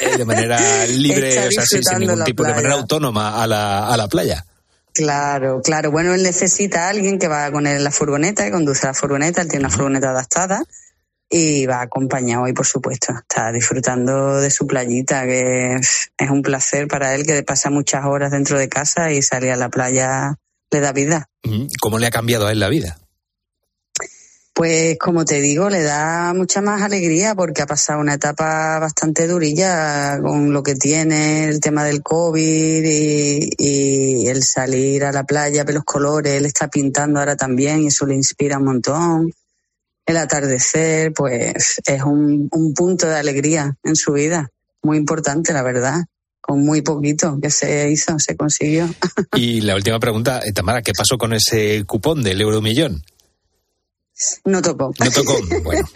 eh, 0.00 0.16
de 0.16 0.24
manera 0.24 0.58
libre, 0.86 1.48
o 1.48 1.50
sea, 1.50 1.66
sin, 1.66 1.80
ningún 1.98 2.22
tipo, 2.22 2.44
de 2.44 2.54
manera 2.54 2.74
autónoma 2.74 3.42
a 3.42 3.48
la, 3.48 3.88
a 3.88 3.96
la 3.96 4.06
playa. 4.06 4.44
Claro, 4.94 5.60
claro. 5.62 5.90
Bueno, 5.90 6.14
él 6.14 6.22
necesita 6.22 6.86
a 6.86 6.90
alguien 6.90 7.18
que 7.18 7.26
va 7.26 7.50
con 7.50 7.66
él 7.66 7.78
en 7.78 7.84
la 7.84 7.90
furgoneta, 7.90 8.44
que 8.44 8.52
conduce 8.52 8.86
la 8.86 8.94
furgoneta. 8.94 9.42
Él 9.42 9.48
tiene 9.48 9.64
una 9.66 9.74
furgoneta 9.74 10.10
adaptada 10.10 10.62
y 11.30 11.66
va 11.66 11.82
acompañado 11.82 12.48
y, 12.48 12.52
por 12.52 12.66
supuesto, 12.66 13.12
está 13.12 13.52
disfrutando 13.52 14.40
de 14.40 14.50
su 14.50 14.66
playita, 14.66 15.24
que 15.26 15.74
es 15.74 16.30
un 16.30 16.42
placer 16.42 16.88
para 16.88 17.14
él, 17.14 17.26
que 17.26 17.42
pasa 17.42 17.70
muchas 17.70 18.04
horas 18.06 18.30
dentro 18.30 18.58
de 18.58 18.68
casa 18.68 19.12
y 19.12 19.22
salir 19.22 19.50
a 19.50 19.56
la 19.56 19.68
playa 19.68 20.36
le 20.70 20.80
da 20.80 20.92
vida. 20.92 21.28
¿Cómo 21.80 21.98
le 21.98 22.06
ha 22.06 22.10
cambiado 22.10 22.46
a 22.46 22.52
él 22.52 22.60
la 22.60 22.68
vida? 22.68 22.98
Pues 24.54 24.98
como 24.98 25.24
te 25.24 25.40
digo, 25.40 25.70
le 25.70 25.82
da 25.82 26.34
mucha 26.34 26.60
más 26.60 26.82
alegría 26.82 27.36
porque 27.36 27.62
ha 27.62 27.66
pasado 27.66 28.00
una 28.00 28.14
etapa 28.14 28.80
bastante 28.80 29.28
durilla 29.28 30.18
con 30.20 30.52
lo 30.52 30.64
que 30.64 30.74
tiene 30.74 31.44
el 31.48 31.60
tema 31.60 31.84
del 31.84 32.02
COVID 32.02 32.84
y, 32.84 33.50
y 33.56 34.26
el 34.26 34.42
salir 34.42 35.04
a 35.04 35.12
la 35.12 35.22
playa, 35.22 35.62
ver 35.62 35.76
los 35.76 35.84
colores, 35.84 36.32
él 36.32 36.44
está 36.44 36.66
pintando 36.66 37.20
ahora 37.20 37.36
también 37.36 37.82
y 37.82 37.86
eso 37.86 38.04
le 38.04 38.16
inspira 38.16 38.58
un 38.58 38.64
montón. 38.64 39.32
El 40.08 40.16
atardecer, 40.16 41.12
pues 41.12 41.82
es 41.84 42.02
un, 42.02 42.48
un 42.50 42.72
punto 42.72 43.06
de 43.06 43.16
alegría 43.16 43.76
en 43.84 43.94
su 43.94 44.14
vida, 44.14 44.50
muy 44.82 44.96
importante, 44.96 45.52
la 45.52 45.62
verdad, 45.62 46.06
con 46.40 46.64
muy 46.64 46.80
poquito 46.80 47.38
que 47.42 47.50
se 47.50 47.90
hizo, 47.90 48.18
se 48.18 48.34
consiguió. 48.34 48.88
Y 49.36 49.60
la 49.60 49.74
última 49.74 50.00
pregunta, 50.00 50.40
eh, 50.42 50.52
Tamara, 50.54 50.80
¿qué 50.80 50.92
pasó 50.96 51.18
con 51.18 51.34
ese 51.34 51.84
cupón 51.84 52.22
del 52.22 52.40
euromillón? 52.40 53.04
No 54.46 54.62
tocó. 54.62 54.94
No 54.98 55.10
tocó, 55.10 55.38
bueno. 55.62 55.86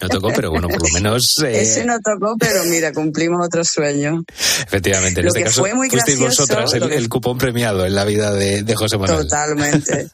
No 0.00 0.08
tocó, 0.08 0.28
pero 0.32 0.50
bueno, 0.50 0.68
por 0.68 0.86
lo 0.86 0.94
menos. 0.94 1.34
Eh... 1.44 1.62
Ese 1.62 1.84
no 1.84 1.98
tocó, 1.98 2.36
pero 2.38 2.62
mira, 2.66 2.92
cumplimos 2.92 3.44
otro 3.44 3.64
sueño. 3.64 4.22
Efectivamente, 4.64 5.22
en 5.22 5.26
este 5.26 5.42
caso 5.42 5.62
fue 5.62 5.74
muy 5.74 5.90
fuisteis 5.90 6.20
vosotras 6.20 6.72
el, 6.74 6.84
el, 6.92 7.08
cupón 7.08 7.36
premiado 7.36 7.84
en 7.84 7.96
la 7.96 8.04
vida 8.04 8.32
de, 8.32 8.62
de 8.62 8.74
José 8.76 8.96
Manuel. 8.96 9.24
Totalmente. 9.24 10.08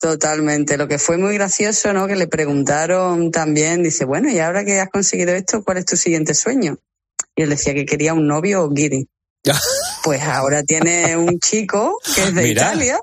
Totalmente. 0.00 0.76
Lo 0.76 0.86
que 0.86 0.98
fue 0.98 1.18
muy 1.18 1.34
gracioso, 1.34 1.92
¿no? 1.92 2.06
Que 2.06 2.16
le 2.16 2.28
preguntaron 2.28 3.30
también, 3.30 3.82
dice, 3.82 4.04
bueno, 4.04 4.30
y 4.30 4.38
ahora 4.38 4.64
que 4.64 4.80
has 4.80 4.90
conseguido 4.90 5.34
esto, 5.34 5.62
¿cuál 5.64 5.78
es 5.78 5.86
tu 5.86 5.96
siguiente 5.96 6.34
sueño? 6.34 6.78
Y 7.34 7.42
él 7.42 7.50
decía 7.50 7.74
que 7.74 7.84
quería 7.84 8.14
un 8.14 8.26
novio 8.26 8.62
o 8.62 8.70
guiri. 8.70 9.08
Pues 10.02 10.22
ahora 10.22 10.62
tiene 10.62 11.16
un 11.16 11.38
chico 11.38 11.98
que 12.14 12.24
es 12.24 12.34
de 12.34 12.48
Italia. 12.48 12.98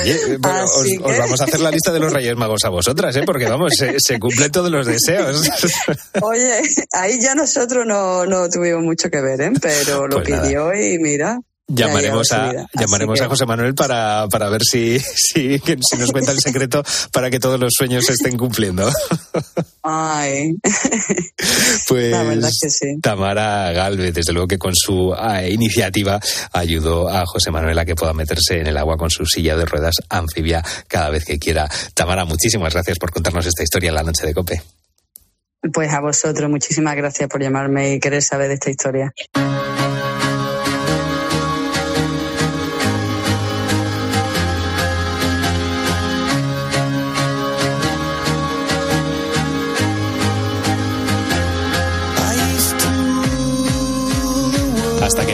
Oye, 0.00 0.36
bueno, 0.38 0.64
os, 0.64 0.86
os, 1.02 1.18
vamos 1.18 1.40
a 1.40 1.44
hacer 1.44 1.60
la 1.60 1.70
lista 1.70 1.92
de 1.92 1.98
los 1.98 2.12
Reyes 2.12 2.36
Magos 2.36 2.64
a 2.64 2.68
vosotras, 2.68 3.16
¿eh? 3.16 3.22
porque 3.24 3.46
vamos, 3.46 3.72
se, 3.76 3.98
se 3.98 4.18
cumplen 4.18 4.50
todos 4.50 4.70
los 4.70 4.86
deseos. 4.86 5.48
Oye, 6.22 6.60
ahí 6.92 7.20
ya 7.20 7.34
nosotros 7.34 7.84
no, 7.86 8.26
no 8.26 8.48
tuvimos 8.48 8.82
mucho 8.82 9.10
que 9.10 9.20
ver, 9.20 9.40
¿eh? 9.40 9.52
pero 9.60 10.06
lo 10.06 10.16
pues 10.16 10.26
pidió 10.26 10.66
nada. 10.66 10.80
y 10.80 10.98
mira. 10.98 11.40
Llamaremos, 11.68 12.30
a, 12.30 12.68
llamaremos 12.78 13.20
a 13.20 13.28
José 13.28 13.44
Manuel 13.44 13.74
para, 13.74 14.28
para 14.30 14.48
ver 14.48 14.62
si, 14.62 15.00
si, 15.16 15.58
si, 15.58 15.96
nos 15.98 16.12
cuenta 16.12 16.30
el 16.30 16.38
secreto 16.38 16.84
para 17.12 17.28
que 17.28 17.40
todos 17.40 17.58
los 17.58 17.72
sueños 17.76 18.06
se 18.06 18.12
estén 18.12 18.36
cumpliendo. 18.36 18.88
Ay. 19.82 20.54
Pues 21.88 22.10
La 22.10 22.24
verdad 22.24 22.50
que 22.60 22.70
sí. 22.70 22.98
Tamara 23.00 23.70
Galvez, 23.70 24.12
desde 24.12 24.32
luego 24.32 24.48
que 24.48 24.58
con 24.58 24.72
su 24.74 25.10
uh, 25.10 25.46
iniciativa 25.48 26.18
ayudó 26.52 27.08
a 27.08 27.24
José 27.24 27.52
Manuel 27.52 27.78
a 27.78 27.84
que 27.84 27.94
pueda 27.94 28.12
meterse 28.12 28.58
en 28.60 28.66
el 28.66 28.76
agua 28.76 28.96
con 28.96 29.10
su 29.10 29.24
silla 29.24 29.56
de 29.56 29.64
ruedas 29.66 29.94
anfibia 30.08 30.64
cada 30.88 31.10
vez 31.10 31.24
que 31.24 31.38
quiera. 31.38 31.68
Tamara, 31.94 32.24
muchísimas 32.24 32.72
gracias 32.72 32.98
por 32.98 33.12
contarnos 33.12 33.46
esta 33.46 33.62
historia 33.62 33.90
en 33.90 33.94
la 33.94 34.02
noche 34.02 34.26
de 34.26 34.34
Cope. 34.34 34.62
Pues 35.72 35.92
a 35.92 36.00
vosotros, 36.00 36.50
muchísimas 36.50 36.96
gracias 36.96 37.28
por 37.28 37.40
llamarme 37.40 37.94
y 37.94 38.00
querer 38.00 38.22
saber 38.22 38.48
de 38.48 38.54
esta 38.54 38.70
historia. 38.70 39.12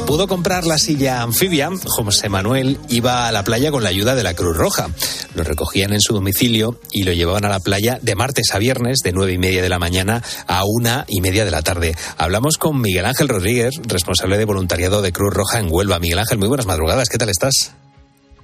Pudo 0.07 0.27
comprar 0.29 0.67
la 0.67 0.79
silla 0.79 1.23
anfibia, 1.23 1.71
José 1.87 2.29
Manuel 2.29 2.79
iba 2.91 3.29
a 3.29 3.33
la 3.33 3.45
playa 3.45 3.71
con 3.71 3.83
la 3.83 3.89
ayuda 3.89 4.15
de 4.15 4.23
la 4.23 4.35
Cruz 4.35 4.57
Roja. 4.57 4.89
Lo 5.35 5.43
recogían 5.43 5.93
en 5.95 6.01
su 6.01 6.13
domicilio 6.13 6.79
y 6.91 7.05
lo 7.05 7.13
llevaban 7.13 7.47
a 7.47 7.49
la 7.49 7.61
playa 7.61 7.99
de 8.03 8.15
martes 8.15 8.55
a 8.55 8.59
viernes, 8.59 8.99
de 9.03 9.13
nueve 9.13 9.33
y 9.33 9.39
media 9.39 9.63
de 9.63 9.69
la 9.71 9.79
mañana 9.79 10.23
a 10.47 10.65
una 10.67 11.07
y 11.09 11.23
media 11.23 11.47
de 11.47 11.51
la 11.51 11.63
tarde. 11.63 11.97
Hablamos 12.19 12.59
con 12.59 12.81
Miguel 12.81 13.07
Ángel 13.07 13.29
Rodríguez, 13.29 13.81
responsable 13.87 14.37
de 14.37 14.45
voluntariado 14.45 15.01
de 15.01 15.13
Cruz 15.13 15.33
Roja 15.33 15.61
en 15.61 15.69
Huelva. 15.71 15.99
Miguel 15.99 16.19
Ángel, 16.19 16.39
muy 16.39 16.49
buenas 16.49 16.67
madrugadas. 16.67 17.09
¿Qué 17.09 17.19
tal 17.19 17.31
estás? 17.31 17.73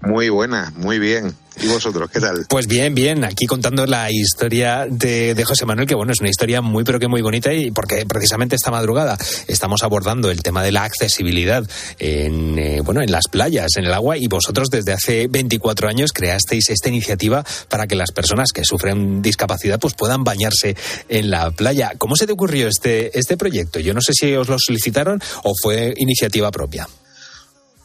Muy 0.01 0.29
buena, 0.29 0.73
muy 0.77 0.99
bien. 0.99 1.35
¿Y 1.61 1.67
vosotros 1.67 2.09
qué 2.11 2.21
tal? 2.21 2.47
Pues 2.49 2.69
bien, 2.69 2.95
bien. 2.95 3.25
Aquí 3.25 3.47
contando 3.47 3.85
la 3.87 4.11
historia 4.13 4.87
de, 4.89 5.43
José 5.45 5.67
Manuel, 5.67 5.89
que 5.89 5.95
bueno, 5.95 6.13
es 6.13 6.21
una 6.21 6.29
historia 6.29 6.61
muy 6.61 6.85
pero 6.85 7.01
que 7.01 7.09
muy 7.09 7.21
bonita 7.21 7.53
y 7.53 7.71
porque 7.73 8.07
precisamente 8.07 8.55
esta 8.55 8.71
madrugada 8.71 9.19
estamos 9.49 9.83
abordando 9.83 10.31
el 10.31 10.43
tema 10.43 10.63
de 10.63 10.73
la 10.73 10.85
accesibilidad 10.85 11.69
en, 11.99 12.59
eh, 12.59 12.81
bueno, 12.83 13.03
en 13.03 13.11
las 13.11 13.27
playas, 13.29 13.77
en 13.77 13.87
el 13.87 13.95
agua 13.95 14.17
y 14.17 14.29
vosotros 14.29 14.69
desde 14.71 14.93
hace 14.93 15.27
24 15.27 15.89
años 15.89 16.13
creasteis 16.13 16.71
esta 16.71 16.89
iniciativa 16.89 17.45
para 17.69 17.87
que 17.87 17.97
las 17.97 18.13
personas 18.13 18.53
que 18.53 18.65
sufren 18.65 19.21
discapacidad 19.21 19.81
pues 19.81 19.95
puedan 19.95 20.23
bañarse 20.23 20.77
en 21.09 21.31
la 21.31 21.51
playa. 21.51 21.93
¿Cómo 21.99 22.15
se 22.15 22.27
te 22.27 22.33
ocurrió 22.33 22.69
este, 22.69 23.19
este 23.19 23.37
proyecto? 23.37 23.81
Yo 23.81 23.95
no 23.95 24.01
sé 24.01 24.13
si 24.13 24.33
os 24.35 24.49
lo 24.49 24.59
solicitaron 24.59 25.21
o 25.43 25.53
fue 25.61 25.93
iniciativa 25.97 26.53
propia. 26.53 26.87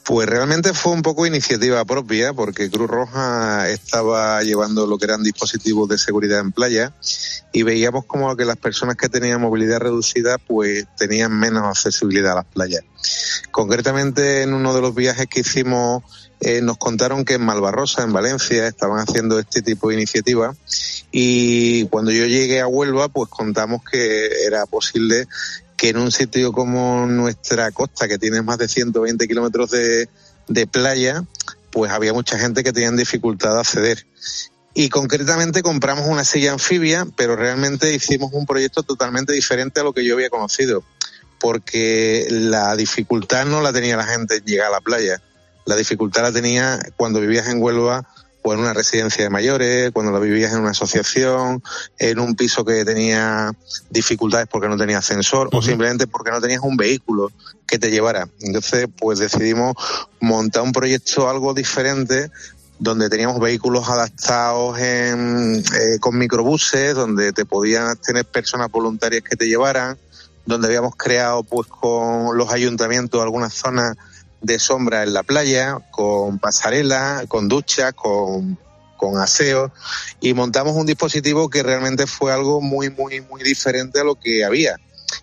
Pues 0.05 0.27
realmente 0.27 0.73
fue 0.73 0.91
un 0.91 1.01
poco 1.01 1.25
iniciativa 1.25 1.85
propia, 1.85 2.33
porque 2.33 2.69
Cruz 2.69 2.89
Roja 2.89 3.69
estaba 3.69 4.43
llevando 4.43 4.85
lo 4.85 4.97
que 4.97 5.05
eran 5.05 5.23
dispositivos 5.23 5.87
de 5.87 5.97
seguridad 5.97 6.41
en 6.41 6.51
playa 6.51 6.93
y 7.53 7.63
veíamos 7.63 8.03
como 8.05 8.35
que 8.35 8.43
las 8.43 8.57
personas 8.57 8.97
que 8.97 9.07
tenían 9.07 9.39
movilidad 9.39 9.79
reducida 9.79 10.37
pues 10.39 10.85
tenían 10.97 11.31
menos 11.39 11.63
accesibilidad 11.63 12.33
a 12.33 12.35
las 12.35 12.45
playas. 12.45 12.83
Concretamente 13.51 14.41
en 14.41 14.53
uno 14.53 14.73
de 14.73 14.81
los 14.81 14.93
viajes 14.93 15.27
que 15.27 15.39
hicimos 15.39 16.03
eh, 16.41 16.61
nos 16.61 16.77
contaron 16.77 17.23
que 17.23 17.35
en 17.35 17.45
Malvarrosa, 17.45 18.03
en 18.03 18.11
Valencia, 18.11 18.67
estaban 18.67 18.99
haciendo 18.99 19.39
este 19.39 19.61
tipo 19.61 19.87
de 19.87 19.95
iniciativa 19.95 20.53
y 21.13 21.85
cuando 21.85 22.11
yo 22.11 22.25
llegué 22.25 22.59
a 22.59 22.67
Huelva 22.67 23.07
pues 23.07 23.29
contamos 23.29 23.81
que 23.89 24.27
era 24.45 24.65
posible 24.65 25.27
que 25.83 25.89
en 25.89 25.97
un 25.97 26.13
sitio 26.13 26.53
como 26.53 27.05
nuestra 27.07 27.69
costa, 27.71 28.07
que 28.07 28.17
tiene 28.17 28.41
más 28.41 28.57
de 28.57 28.69
120 28.69 29.27
kilómetros 29.27 29.69
de, 29.69 30.07
de 30.47 30.65
playa, 30.65 31.25
pues 31.73 31.91
había 31.91 32.13
mucha 32.13 32.39
gente 32.39 32.63
que 32.63 32.71
tenía 32.71 32.89
dificultad 32.91 33.55
de 33.55 33.59
acceder. 33.59 34.07
Y 34.73 34.87
concretamente 34.87 35.61
compramos 35.61 36.07
una 36.07 36.23
silla 36.23 36.53
anfibia, 36.53 37.05
pero 37.17 37.35
realmente 37.35 37.93
hicimos 37.93 38.31
un 38.31 38.45
proyecto 38.45 38.83
totalmente 38.83 39.33
diferente 39.33 39.81
a 39.81 39.83
lo 39.83 39.91
que 39.91 40.05
yo 40.05 40.13
había 40.15 40.29
conocido, 40.29 40.85
porque 41.37 42.27
la 42.29 42.77
dificultad 42.77 43.45
no 43.45 43.61
la 43.61 43.73
tenía 43.73 43.97
la 43.97 44.05
gente 44.05 44.37
en 44.37 44.45
llegar 44.45 44.67
a 44.67 44.75
la 44.75 44.79
playa, 44.79 45.21
la 45.65 45.75
dificultad 45.75 46.21
la 46.21 46.31
tenía 46.31 46.79
cuando 46.95 47.19
vivías 47.19 47.49
en 47.49 47.61
Huelva 47.61 48.07
o 48.43 48.53
en 48.53 48.59
una 48.59 48.73
residencia 48.73 49.23
de 49.23 49.29
mayores, 49.29 49.91
cuando 49.91 50.11
la 50.11 50.19
vivías 50.19 50.53
en 50.53 50.59
una 50.59 50.71
asociación, 50.71 51.63
en 51.97 52.19
un 52.19 52.35
piso 52.35 52.65
que 52.65 52.83
tenía 52.85 53.53
dificultades 53.89 54.47
porque 54.51 54.67
no 54.67 54.77
tenía 54.77 54.97
ascensor 54.97 55.47
uh 55.47 55.49
-huh. 55.49 55.59
o 55.59 55.61
simplemente 55.61 56.07
porque 56.07 56.31
no 56.31 56.41
tenías 56.41 56.61
un 56.61 56.75
vehículo 56.75 57.31
que 57.65 57.79
te 57.79 57.89
llevara. 57.89 58.27
Entonces, 58.41 58.87
pues 58.99 59.19
decidimos 59.19 59.75
montar 60.19 60.63
un 60.63 60.73
proyecto 60.73 61.29
algo 61.29 61.53
diferente 61.53 62.29
donde 62.79 63.09
teníamos 63.09 63.39
vehículos 63.39 63.87
adaptados 63.87 64.77
en, 64.79 65.63
eh, 65.79 65.99
con 65.99 66.17
microbuses, 66.17 66.93
donde 66.95 67.31
te 67.31 67.45
podían 67.45 67.95
tener 67.97 68.25
personas 68.25 68.69
voluntarias 68.69 69.23
que 69.23 69.37
te 69.37 69.47
llevaran, 69.47 69.97
donde 70.45 70.67
habíamos 70.67 70.95
creado 70.97 71.43
pues 71.43 71.67
con 71.67 72.37
los 72.37 72.51
ayuntamientos 72.51 73.21
algunas 73.21 73.53
zonas 73.53 73.95
de 74.43 74.59
sombra 74.59 75.03
en 75.03 75.13
la 75.13 75.23
playa, 75.23 75.79
con 75.89 76.37
pasarela, 76.37 77.23
con 77.27 77.47
duchas, 77.47 77.93
con, 77.93 78.59
con 78.97 79.17
aseo, 79.17 79.71
y 80.19 80.33
montamos 80.33 80.75
un 80.75 80.85
dispositivo 80.85 81.49
que 81.49 81.63
realmente 81.63 82.05
fue 82.05 82.31
algo 82.31 82.61
muy, 82.61 82.89
muy, 82.89 83.21
muy 83.21 83.41
diferente 83.41 84.01
a 84.01 84.03
lo 84.03 84.15
que 84.15 84.45
había. 84.45 84.75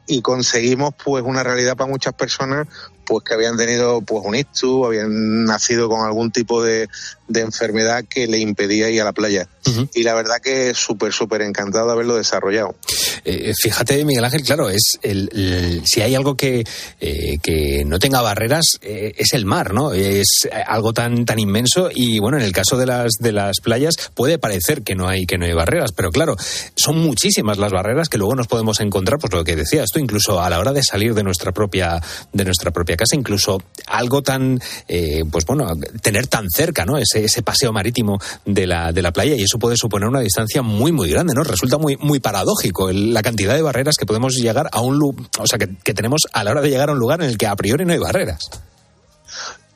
Y 0.07 0.23
conseguimos 0.23 0.95
pues 1.05 1.23
una 1.25 1.43
realidad 1.43 1.77
para 1.77 1.91
muchas 1.91 2.15
personas 2.15 2.67
pues 3.05 3.25
que 3.25 3.35
habían 3.35 3.57
tenido 3.57 4.01
pues 4.03 4.25
un 4.25 4.37
ictus, 4.37 4.87
habían 4.87 5.45
nacido 5.45 5.89
con 5.89 6.07
algún 6.07 6.31
tipo 6.31 6.63
de, 6.63 6.89
de 7.31 7.41
enfermedad 7.41 8.05
que 8.09 8.27
le 8.27 8.39
impedía 8.39 8.91
ir 8.91 9.01
a 9.01 9.05
la 9.05 9.13
playa. 9.13 9.49
Uh 9.67 9.71
-huh. 9.71 9.89
Y 9.95 10.03
la 10.03 10.15
verdad 10.15 10.37
que 10.43 10.75
súper, 10.75 11.13
súper 11.13 11.43
encantado 11.43 11.87
de 11.87 11.93
haberlo 11.93 12.17
desarrollado. 12.17 12.75
Eh, 13.25 13.53
fíjate, 13.63 14.05
Miguel 14.05 14.25
Ángel, 14.25 14.43
claro, 14.43 14.69
es 14.71 14.99
el, 15.03 15.31
el 15.33 15.83
si 15.87 16.01
hay 16.01 16.15
algo 16.15 16.37
que, 16.37 16.65
eh, 17.01 17.39
que 17.43 17.85
no 17.87 17.99
tenga 17.99 18.21
barreras, 18.23 18.65
eh, 18.83 19.13
es 19.17 19.33
el 19.35 19.45
mar, 19.45 19.73
¿no? 19.73 19.93
Es 19.93 20.49
algo 20.67 20.93
tan, 20.93 21.25
tan 21.25 21.39
inmenso 21.39 21.91
y 21.95 22.19
bueno, 22.19 22.39
en 22.39 22.45
el 22.45 22.53
caso 22.53 22.77
de 22.77 22.87
las, 22.87 23.13
de 23.21 23.33
las 23.33 23.61
playas 23.63 23.95
puede 24.15 24.39
parecer 24.39 24.83
que 24.83 24.95
no 24.95 25.09
hay, 25.09 25.27
que 25.27 25.39
no 25.39 25.45
hay 25.45 25.53
barreras, 25.53 25.93
pero 25.95 26.11
claro, 26.11 26.37
son 26.75 26.99
muchísimas 26.99 27.59
las 27.59 27.73
barreras 27.73 28.09
que 28.09 28.19
luego 28.19 28.35
nos 28.35 28.49
podemos 28.49 28.81
encontrar, 28.81 29.19
pues 29.21 29.33
lo 29.33 29.45
que 29.45 29.55
decías 29.57 29.91
tú, 29.93 29.99
incluso 30.01 30.41
a 30.43 30.51
la 30.51 30.59
hora 30.59 30.73
de 30.73 30.83
salir 30.83 31.15
de 31.15 31.23
nuestra 31.23 31.53
propia, 31.53 32.01
de 32.33 32.45
nuestra 32.45 32.71
propia 32.71 32.97
casa, 32.97 33.15
incluso 33.17 33.63
algo 33.87 34.23
tan, 34.23 34.61
eh, 34.89 35.23
pues 35.31 35.45
bueno, 35.45 35.73
tener 36.03 36.27
tan 36.27 36.47
cerca, 36.51 36.85
¿no? 36.85 36.99
Ese, 36.99 37.20
ese 37.25 37.43
paseo 37.43 37.73
marítimo 37.73 38.19
de 38.45 38.67
la, 38.67 38.93
de 38.93 39.03
la 39.03 39.13
playa 39.13 39.35
y 39.35 39.43
eso 39.43 39.59
puede 39.59 39.77
suponer 39.77 40.09
una 40.09 40.21
distancia 40.21 40.63
muy, 40.63 40.93
muy 40.93 41.11
grande, 41.11 41.35
¿no? 41.35 41.43
Resulta 41.43 41.79
muy, 41.79 41.97
muy 41.97 42.21
paradójico 42.21 42.91
el, 42.91 43.13
la 43.13 43.23
cantidad 43.23 43.55
de 43.55 43.63
barreras 43.63 43.97
que 43.97 44.07
podemos 44.07 44.35
llegar 44.35 44.69
a 44.73 44.81
un 44.81 45.01
o 45.01 45.47
sea, 45.47 45.59
que, 45.59 45.77
que 45.83 45.95
tenemos 45.95 46.23
a 46.33 46.45
la 46.45 46.51
hora 46.51 46.61
de 46.61 46.71
llegar 46.71 46.91
a 46.91 46.93
un 46.93 46.99
lugar 46.99 47.23
en 47.23 47.31
el 47.31 47.39
que 47.39 47.47
a 47.47 47.57
priori 47.57 47.85
no 47.85 47.93
hay 47.93 47.99
barreras. 47.99 48.51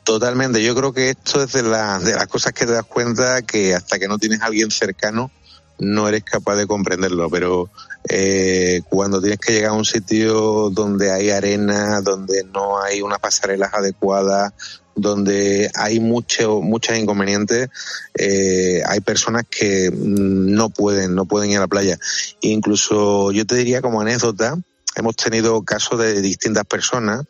Totalmente, 0.04 0.62
yo 0.62 0.74
creo 0.74 0.92
que 0.92 1.10
esto 1.10 1.42
es 1.42 1.52
de, 1.52 1.62
la, 1.62 1.98
de 1.98 2.12
las 2.12 2.26
cosas 2.26 2.52
que 2.52 2.66
te 2.66 2.72
das 2.72 2.84
cuenta 2.84 3.40
que 3.42 3.74
hasta 3.74 3.98
que 3.98 4.06
no 4.06 4.18
tienes 4.18 4.42
a 4.42 4.46
alguien 4.46 4.70
cercano 4.70 5.30
no 5.78 6.08
eres 6.08 6.24
capaz 6.24 6.56
de 6.56 6.66
comprenderlo, 6.66 7.30
pero 7.30 7.70
eh, 8.08 8.82
cuando 8.90 9.20
tienes 9.20 9.38
que 9.40 9.54
llegar 9.54 9.70
a 9.70 9.74
un 9.74 9.84
sitio 9.84 10.70
donde 10.70 11.10
hay 11.10 11.30
arena, 11.30 12.00
donde 12.02 12.44
no 12.44 12.80
hay 12.80 13.00
unas 13.00 13.18
pasarelas 13.18 13.72
adecuadas, 13.72 14.52
donde 14.94 15.70
hay 15.74 16.00
mucho, 16.00 16.60
muchos 16.60 16.96
inconvenientes, 16.96 17.68
eh, 18.14 18.82
hay 18.86 19.00
personas 19.00 19.44
que 19.48 19.90
no 19.92 20.70
pueden, 20.70 21.14
no 21.14 21.24
pueden 21.24 21.50
ir 21.50 21.58
a 21.58 21.62
la 21.62 21.68
playa. 21.68 21.98
Incluso 22.40 23.32
yo 23.32 23.46
te 23.46 23.56
diría 23.56 23.82
como 23.82 24.00
anécdota, 24.00 24.56
hemos 24.96 25.16
tenido 25.16 25.62
casos 25.62 25.98
de 25.98 26.20
distintas 26.20 26.64
personas 26.64 27.24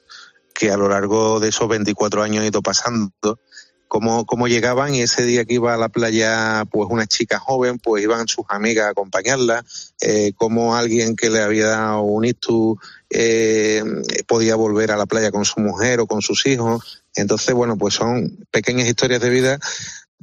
que 0.55 0.71
a 0.71 0.77
lo 0.77 0.89
largo 0.89 1.41
de 1.41 1.49
esos 1.49 1.69
24 1.69 2.23
años 2.23 2.43
han 2.43 2.47
ido 2.47 2.63
pasando 2.63 3.41
cómo, 3.89 4.27
cómo 4.27 4.49
llegaban 4.49 4.95
y 4.95 5.03
ese 5.03 5.25
día 5.25 5.45
que 5.45 5.55
iba 5.55 5.75
a 5.75 5.77
la 5.77 5.89
playa 5.89 6.65
pues 6.71 6.89
una 6.91 7.07
chica 7.07 7.39
joven, 7.39 7.79
pues 7.79 8.03
iban 8.03 8.27
sus 8.27 8.45
amigas 8.49 8.87
a 8.87 8.91
acompañarla, 8.91 9.65
eh, 10.01 10.33
como 10.37 10.77
alguien 10.77 11.17
que 11.17 11.31
le 11.31 11.41
había 11.41 11.69
dado 11.69 12.03
un 12.03 12.25
ictus 12.25 12.79
eh, 13.11 13.85
podía 14.27 14.57
volver 14.57 14.91
a 14.91 14.97
la 14.97 15.07
playa 15.07 15.31
con 15.31 15.45
su 15.45 15.61
mujer 15.61 16.01
o 16.01 16.07
con 16.07 16.23
sus 16.23 16.45
hijos. 16.47 17.04
Entonces, 17.15 17.55
bueno, 17.55 17.77
pues 17.77 17.95
son 17.95 18.39
pequeñas 18.51 18.89
historias 18.89 19.21
de 19.21 19.31
vida 19.31 19.59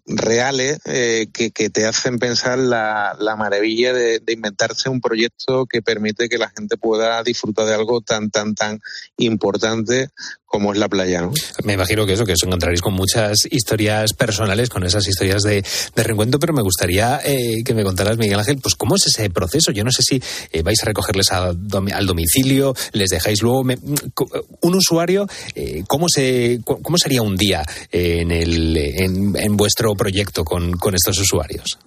reales 0.05 0.79
eh, 0.85 1.27
que, 1.31 1.51
que, 1.51 1.69
te 1.69 1.85
hacen 1.85 2.17
pensar 2.17 2.57
la, 2.57 3.15
la 3.19 3.35
maravilla 3.35 3.93
de, 3.93 4.19
de, 4.19 4.33
inventarse 4.33 4.89
un 4.89 4.99
proyecto 4.99 5.65
que 5.67 5.81
permite 5.81 6.27
que 6.27 6.37
la 6.37 6.49
gente 6.49 6.77
pueda 6.77 7.21
disfrutar 7.23 7.67
de 7.67 7.75
algo 7.75 8.01
tan, 8.01 8.29
tan, 8.31 8.55
tan 8.55 8.79
importante 9.17 10.09
como 10.51 10.73
es 10.73 10.79
la 10.79 10.89
playa. 10.89 11.21
¿no? 11.21 11.31
Me 11.63 11.73
imagino 11.73 12.05
que 12.05 12.13
eso, 12.13 12.25
que 12.25 12.33
os 12.33 12.43
encontraréis 12.43 12.81
con 12.81 12.93
muchas 12.93 13.47
historias 13.49 14.13
personales, 14.13 14.69
con 14.69 14.83
esas 14.83 15.07
historias 15.07 15.43
de, 15.43 15.63
de 15.95 16.03
reencuentro, 16.03 16.39
pero 16.39 16.53
me 16.53 16.61
gustaría 16.61 17.21
eh, 17.23 17.63
que 17.63 17.73
me 17.73 17.83
contaras, 17.83 18.17
Miguel 18.17 18.37
Ángel, 18.37 18.59
pues 18.61 18.75
cómo 18.75 18.95
es 18.95 19.07
ese 19.07 19.29
proceso. 19.29 19.71
Yo 19.71 19.85
no 19.85 19.91
sé 19.91 20.01
si 20.03 20.21
eh, 20.51 20.61
vais 20.61 20.81
a 20.83 20.85
recogerles 20.85 21.31
a, 21.31 21.47
al 21.47 22.05
domicilio, 22.05 22.75
les 22.91 23.09
dejáis 23.09 23.41
luego. 23.41 23.63
Me, 23.63 23.77
un 24.61 24.75
usuario, 24.75 25.25
eh, 25.55 25.83
¿cómo, 25.87 26.07
se, 26.09 26.59
¿cómo 26.65 26.97
sería 26.97 27.21
un 27.21 27.37
día 27.37 27.63
en, 27.89 28.31
el, 28.31 28.75
en, 28.77 29.35
en 29.37 29.57
vuestro 29.57 29.95
proyecto 29.95 30.43
con, 30.43 30.73
con 30.73 30.95
estos 30.95 31.17
usuarios? 31.17 31.79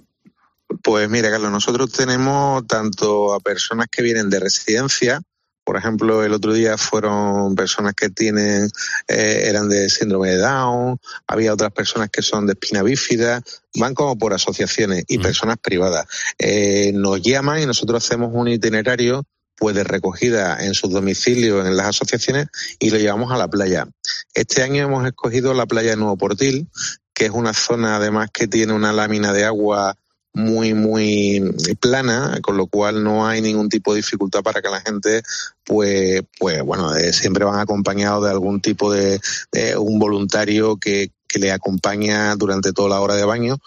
Pues 0.82 1.08
mira, 1.10 1.30
Carlos, 1.30 1.52
nosotros 1.52 1.92
tenemos 1.92 2.66
tanto 2.66 3.34
a 3.34 3.40
personas 3.40 3.88
que 3.90 4.02
vienen 4.02 4.30
de 4.30 4.40
residencia, 4.40 5.20
por 5.64 5.78
ejemplo, 5.78 6.22
el 6.22 6.34
otro 6.34 6.52
día 6.52 6.76
fueron 6.76 7.54
personas 7.54 7.94
que 7.94 8.10
tienen, 8.10 8.68
eh, 9.08 9.44
eran 9.46 9.68
de 9.68 9.88
síndrome 9.88 10.30
de 10.30 10.38
Down, 10.38 10.98
había 11.26 11.54
otras 11.54 11.72
personas 11.72 12.10
que 12.10 12.22
son 12.22 12.46
de 12.46 12.52
espina 12.52 12.82
bífida, 12.82 13.42
van 13.76 13.94
como 13.94 14.16
por 14.18 14.34
asociaciones 14.34 15.04
y 15.08 15.18
personas 15.18 15.56
privadas. 15.56 16.06
Eh, 16.38 16.92
nos 16.94 17.22
llaman 17.22 17.62
y 17.62 17.66
nosotros 17.66 18.04
hacemos 18.04 18.30
un 18.34 18.48
itinerario 18.48 19.24
pues 19.56 19.74
de 19.74 19.84
recogida 19.84 20.64
en 20.64 20.74
sus 20.74 20.90
domicilios 20.90 21.66
en 21.66 21.76
las 21.76 21.88
asociaciones 21.88 22.48
y 22.78 22.90
lo 22.90 22.98
llevamos 22.98 23.32
a 23.32 23.36
la 23.38 23.48
playa. 23.48 23.86
Este 24.34 24.62
año 24.62 24.82
hemos 24.82 25.06
escogido 25.06 25.54
la 25.54 25.66
playa 25.66 25.90
de 25.90 25.96
Nuevo 25.96 26.18
Portil, 26.18 26.68
que 27.14 27.26
es 27.26 27.30
una 27.30 27.54
zona 27.54 27.96
además 27.96 28.28
que 28.32 28.48
tiene 28.48 28.72
una 28.72 28.92
lámina 28.92 29.32
de 29.32 29.44
agua 29.44 29.96
muy, 30.34 30.74
muy 30.74 31.54
plana, 31.80 32.38
con 32.42 32.56
lo 32.56 32.66
cual 32.66 33.02
no 33.02 33.26
hay 33.26 33.40
ningún 33.40 33.68
tipo 33.68 33.92
de 33.92 33.98
dificultad 33.98 34.42
para 34.42 34.60
que 34.60 34.68
la 34.68 34.80
gente, 34.80 35.22
pues, 35.64 36.22
pues 36.38 36.60
bueno, 36.62 36.94
eh, 36.94 37.12
siempre 37.12 37.44
van 37.44 37.60
acompañados 37.60 38.24
de 38.24 38.30
algún 38.30 38.60
tipo 38.60 38.92
de, 38.92 39.20
de 39.52 39.76
un 39.76 39.98
voluntario 39.98 40.76
que, 40.76 41.10
que 41.28 41.38
le 41.38 41.52
acompaña 41.52 42.34
durante 42.34 42.72
toda 42.72 42.88
la 42.90 43.00
hora 43.00 43.14
de 43.14 43.24
baño, 43.24 43.58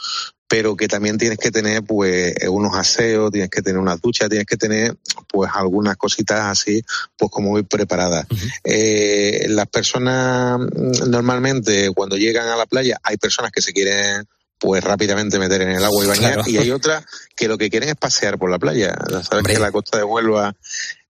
pero 0.49 0.75
que 0.75 0.87
también 0.87 1.17
tienes 1.17 1.37
que 1.37 1.51
tener 1.51 1.83
pues 1.83 2.33
unos 2.49 2.75
aseos, 2.75 3.31
tienes 3.31 3.49
que 3.49 3.61
tener 3.61 3.79
unas 3.79 4.01
duchas, 4.01 4.29
tienes 4.29 4.47
que 4.47 4.57
tener 4.57 4.95
pues 5.27 5.49
algunas 5.53 5.97
cositas 5.97 6.41
así 6.45 6.81
pues 7.17 7.29
como 7.31 7.51
muy 7.51 7.63
preparadas. 7.63 8.25
Uh 8.29 8.35
-huh. 8.35 8.51
eh, 8.63 9.45
las 9.49 9.67
personas 9.67 10.59
normalmente 11.07 11.91
cuando 11.93 12.17
llegan 12.17 12.47
a 12.47 12.55
la 12.55 12.65
playa 12.65 12.97
hay 13.03 13.17
personas 13.17 13.51
que 13.51 13.61
se 13.61 13.73
quieren 13.73 14.25
pues 14.59 14.83
rápidamente 14.83 15.39
meter 15.39 15.61
en 15.61 15.71
el 15.71 15.83
agua 15.83 16.03
y 16.03 16.07
bañar. 16.07 16.33
Claro. 16.33 16.49
Y 16.49 16.57
hay 16.57 16.71
otras 16.71 17.05
que 17.35 17.47
lo 17.47 17.57
que 17.57 17.69
quieren 17.69 17.89
es 17.89 17.95
pasear 17.95 18.37
por 18.37 18.49
la 18.49 18.59
playa. 18.59 18.95
Sabes 19.09 19.31
Hombre. 19.31 19.53
que 19.53 19.59
la 19.59 19.71
costa 19.71 19.97
de 19.97 20.03
Huelva 20.03 20.55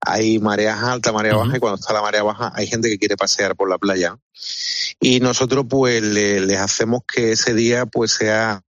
hay 0.00 0.38
mareas 0.38 0.82
altas, 0.82 1.12
marea 1.12 1.34
uh 1.34 1.40
-huh. 1.40 1.46
baja, 1.46 1.56
y 1.56 1.60
cuando 1.60 1.80
está 1.80 1.92
la 1.94 2.02
marea 2.02 2.22
baja 2.22 2.52
hay 2.54 2.66
gente 2.66 2.88
que 2.88 2.98
quiere 2.98 3.16
pasear 3.16 3.56
por 3.56 3.68
la 3.70 3.78
playa. 3.78 4.16
Y 5.00 5.20
nosotros 5.20 5.64
pues 5.68 6.02
le, 6.02 6.40
les 6.40 6.58
hacemos 6.58 7.02
que 7.10 7.32
ese 7.32 7.54
día 7.54 7.86
pues 7.86 8.12
sea 8.12 8.62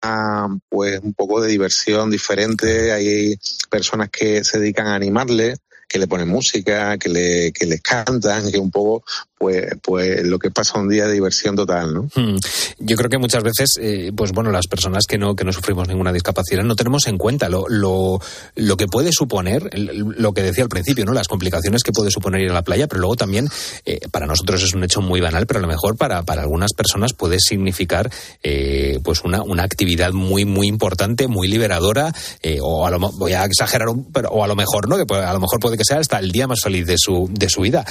pues 0.68 1.00
un 1.02 1.14
poco 1.14 1.40
de 1.40 1.48
diversión 1.48 2.10
diferente. 2.10 2.92
Hay 2.92 3.36
personas 3.70 4.10
que 4.10 4.44
se 4.44 4.58
dedican 4.58 4.86
a 4.86 4.94
animarle 4.94 5.56
que 5.88 5.98
le 5.98 6.08
ponen 6.08 6.28
música, 6.28 6.98
que 6.98 7.08
le, 7.08 7.52
que 7.52 7.66
les 7.66 7.80
cantan, 7.80 8.50
que 8.50 8.58
un 8.58 8.70
poco 8.70 9.04
pues, 9.38 9.66
pues 9.82 10.24
lo 10.24 10.38
que 10.38 10.50
pasa 10.50 10.78
un 10.78 10.88
día 10.88 11.06
de 11.06 11.12
diversión 11.12 11.56
total, 11.56 11.94
¿no? 11.94 12.02
Hmm. 12.14 12.36
Yo 12.78 12.96
creo 12.96 13.10
que 13.10 13.18
muchas 13.18 13.42
veces, 13.42 13.76
eh, 13.80 14.12
pues 14.14 14.32
bueno, 14.32 14.50
las 14.50 14.66
personas 14.66 15.04
que 15.06 15.18
no, 15.18 15.34
que 15.34 15.44
no 15.44 15.52
sufrimos 15.52 15.88
ninguna 15.88 16.12
discapacidad 16.12 16.62
no 16.62 16.76
tenemos 16.76 17.06
en 17.06 17.18
cuenta 17.18 17.48
lo, 17.48 17.66
lo, 17.68 18.20
lo 18.54 18.76
que 18.76 18.86
puede 18.86 19.10
suponer, 19.12 19.70
lo 19.76 20.32
que 20.32 20.42
decía 20.42 20.64
al 20.64 20.70
principio, 20.70 21.04
¿no? 21.04 21.12
Las 21.12 21.28
complicaciones 21.28 21.82
que 21.82 21.92
puede 21.92 22.10
suponer 22.10 22.40
ir 22.42 22.50
a 22.50 22.54
la 22.54 22.62
playa, 22.62 22.86
pero 22.86 23.00
luego 23.00 23.16
también, 23.16 23.48
eh, 23.84 24.00
para 24.10 24.26
nosotros 24.26 24.62
es 24.62 24.74
un 24.74 24.84
hecho 24.84 25.00
muy 25.00 25.20
banal, 25.20 25.46
pero 25.46 25.58
a 25.58 25.62
lo 25.62 25.68
mejor 25.68 25.96
para, 25.96 26.22
para 26.22 26.42
algunas 26.42 26.72
personas 26.72 27.12
puede 27.12 27.38
significar, 27.40 28.10
eh, 28.42 28.98
pues 29.02 29.24
una, 29.24 29.42
una 29.42 29.64
actividad 29.64 30.12
muy, 30.12 30.44
muy 30.44 30.66
importante, 30.66 31.28
muy 31.28 31.48
liberadora, 31.48 32.12
eh, 32.42 32.58
o 32.62 32.86
a 32.86 32.90
lo, 32.90 32.98
voy 32.98 33.32
a 33.32 33.44
exagerar, 33.44 33.88
pero, 34.12 34.30
o 34.30 34.44
a 34.44 34.46
lo 34.46 34.56
mejor, 34.56 34.88
¿no? 34.88 34.96
Que 34.96 35.14
a 35.14 35.32
lo 35.32 35.40
mejor 35.40 35.60
puede 35.60 35.76
que 35.76 35.84
sea 35.84 35.98
hasta 35.98 36.18
el 36.18 36.32
día 36.32 36.46
más 36.46 36.60
feliz 36.62 36.86
de 36.86 36.96
su, 36.98 37.28
de 37.32 37.48
su 37.48 37.62
vida. 37.62 37.84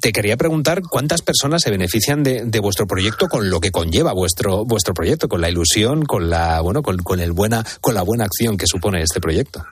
Te 0.00 0.12
quería 0.12 0.36
preguntar 0.36 0.71
cuántas 0.80 1.20
personas 1.20 1.62
se 1.62 1.70
benefician 1.70 2.22
de, 2.22 2.60
vuestro 2.60 2.86
proyecto 2.86 3.28
con 3.28 3.50
lo 3.50 3.60
que 3.60 3.70
conlleva 3.70 4.12
vuestro, 4.12 4.64
vuestro 4.64 4.94
proyecto, 4.94 5.28
con 5.28 5.40
la 5.40 5.50
ilusión, 5.50 6.04
con 6.04 6.30
la, 6.30 6.60
bueno, 6.60 6.82
con, 6.82 6.98
con, 6.98 7.20
el 7.20 7.32
buena, 7.32 7.64
con 7.80 7.94
la 7.94 8.02
buena 8.02 8.24
acción 8.24 8.56
que 8.56 8.66
supone 8.66 9.02
este 9.02 9.20
proyecto. 9.20 9.66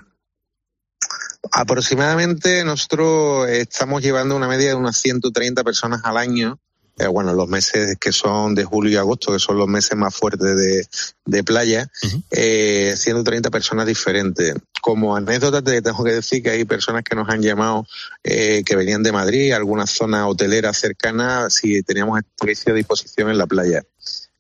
Aproximadamente 1.53 2.65
nosotros 2.65 3.49
estamos 3.49 4.03
llevando 4.03 4.37
una 4.37 4.49
media 4.49 4.69
de 4.69 4.75
unas 4.75 4.99
130 4.99 5.65
personas 5.65 6.03
al 6.05 6.19
año 6.19 6.59
eh, 7.01 7.07
bueno, 7.07 7.33
los 7.35 7.49
meses 7.49 7.97
que 7.99 8.13
son 8.13 8.55
de 8.55 8.65
julio 8.65 8.93
y 8.93 8.97
agosto, 8.97 9.33
que 9.33 9.39
son 9.39 9.57
los 9.57 9.69
meses 9.69 9.97
más 9.97 10.15
fuertes 10.15 10.57
de, 10.57 10.87
de 11.25 11.45
playa, 11.45 11.91
uh 12.03 12.07
-huh. 12.07 12.23
eh, 12.31 12.95
130 12.97 13.51
personas 13.51 13.87
diferentes. 13.87 14.55
Como 14.83 15.17
anécdota 15.17 15.63
te 15.63 15.83
tengo 15.83 16.05
que 16.05 16.13
decir 16.13 16.43
que 16.43 16.51
hay 16.51 16.65
personas 16.65 17.03
que 17.03 17.15
nos 17.15 17.29
han 17.29 17.43
llamado 17.43 17.87
eh, 18.25 18.63
que 18.65 18.77
venían 18.77 19.03
de 19.03 19.13
Madrid, 19.13 19.53
alguna 19.53 19.87
zona 19.87 20.27
hotelera 20.27 20.73
cercana, 20.73 21.49
si 21.51 21.83
teníamos 21.83 22.21
servicio 22.39 22.73
a 22.73 22.77
disposición 22.77 23.31
en 23.31 23.39
la 23.39 23.47
playa. 23.47 23.83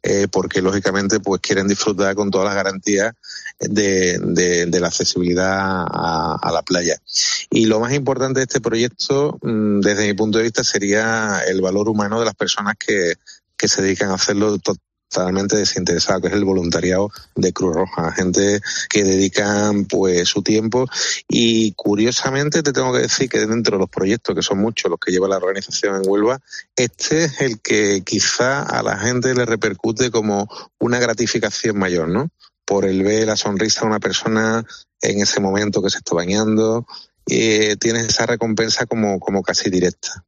Eh, 0.03 0.29
porque 0.33 0.63
lógicamente 0.63 1.21
pues 1.21 1.43
quieren 1.43 1.69
disfrutar 1.69 2.15
con 2.15 2.31
todas 2.31 2.47
las 2.47 2.55
garantías 2.55 3.13
de, 3.59 4.19
de, 4.19 4.65
de 4.65 4.81
la 4.81 4.87
accesibilidad 4.87 5.53
a, 5.53 6.39
a, 6.41 6.53
la 6.53 6.63
playa. 6.63 6.97
Y 7.51 7.67
lo 7.67 7.81
más 7.81 7.93
importante 7.93 8.41
de 8.41 8.45
este 8.45 8.63
proyecto, 8.63 9.39
mm, 9.43 9.81
desde 9.81 10.07
mi 10.07 10.15
punto 10.15 10.39
de 10.39 10.45
vista, 10.45 10.65
sería 10.65 11.43
el 11.47 11.61
valor 11.61 11.91
humano 11.91 12.19
de 12.19 12.25
las 12.25 12.35
personas 12.35 12.77
que, 12.79 13.15
que 13.59 13.69
se 13.69 13.83
dedican 13.83 14.11
a 14.11 14.15
hacerlo 14.15 14.57
totalmente 15.11 15.57
desinteresado, 15.57 16.21
que 16.21 16.29
es 16.29 16.35
el 16.35 16.45
voluntariado 16.45 17.11
de 17.35 17.53
Cruz 17.53 17.75
Roja, 17.75 18.13
gente 18.13 18.61
que 18.89 19.05
dedican 19.05 19.85
pues 19.87 20.29
su 20.29 20.43
tiempo 20.43 20.87
y 21.29 21.73
curiosamente 21.73 22.63
te 22.63 22.73
tengo 22.73 22.93
que 22.93 23.01
decir 23.01 23.29
que 23.29 23.41
dentro 23.47 23.77
de 23.77 23.81
los 23.81 23.91
proyectos, 23.91 24.35
que 24.35 24.43
son 24.43 24.59
muchos 24.59 24.91
los 24.91 25.01
que 25.01 25.11
lleva 25.11 25.29
la 25.29 25.37
organización 25.37 25.97
en 25.97 26.09
Huelva, 26.09 26.41
este 26.77 27.25
es 27.25 27.41
el 27.41 27.61
que 27.61 28.03
quizá 28.05 28.63
a 28.63 28.83
la 28.83 28.97
gente 28.99 29.35
le 29.35 29.45
repercute 29.45 30.11
como 30.11 30.49
una 30.79 30.99
gratificación 31.01 31.79
mayor, 31.79 32.09
¿no? 32.09 32.29
Por 32.65 32.85
el 32.85 33.03
ver 33.03 33.27
la 33.27 33.37
sonrisa 33.37 33.81
de 33.81 33.87
una 33.89 34.01
persona 34.01 34.65
en 35.03 35.21
ese 35.21 35.41
momento 35.41 35.83
que 35.83 35.91
se 35.91 35.99
está 35.99 36.15
bañando, 36.15 36.87
eh, 37.31 37.77
tienes 37.77 38.07
esa 38.07 38.27
recompensa 38.27 38.87
como, 38.87 39.19
como 39.19 39.43
casi 39.43 39.71
directa. 39.71 40.25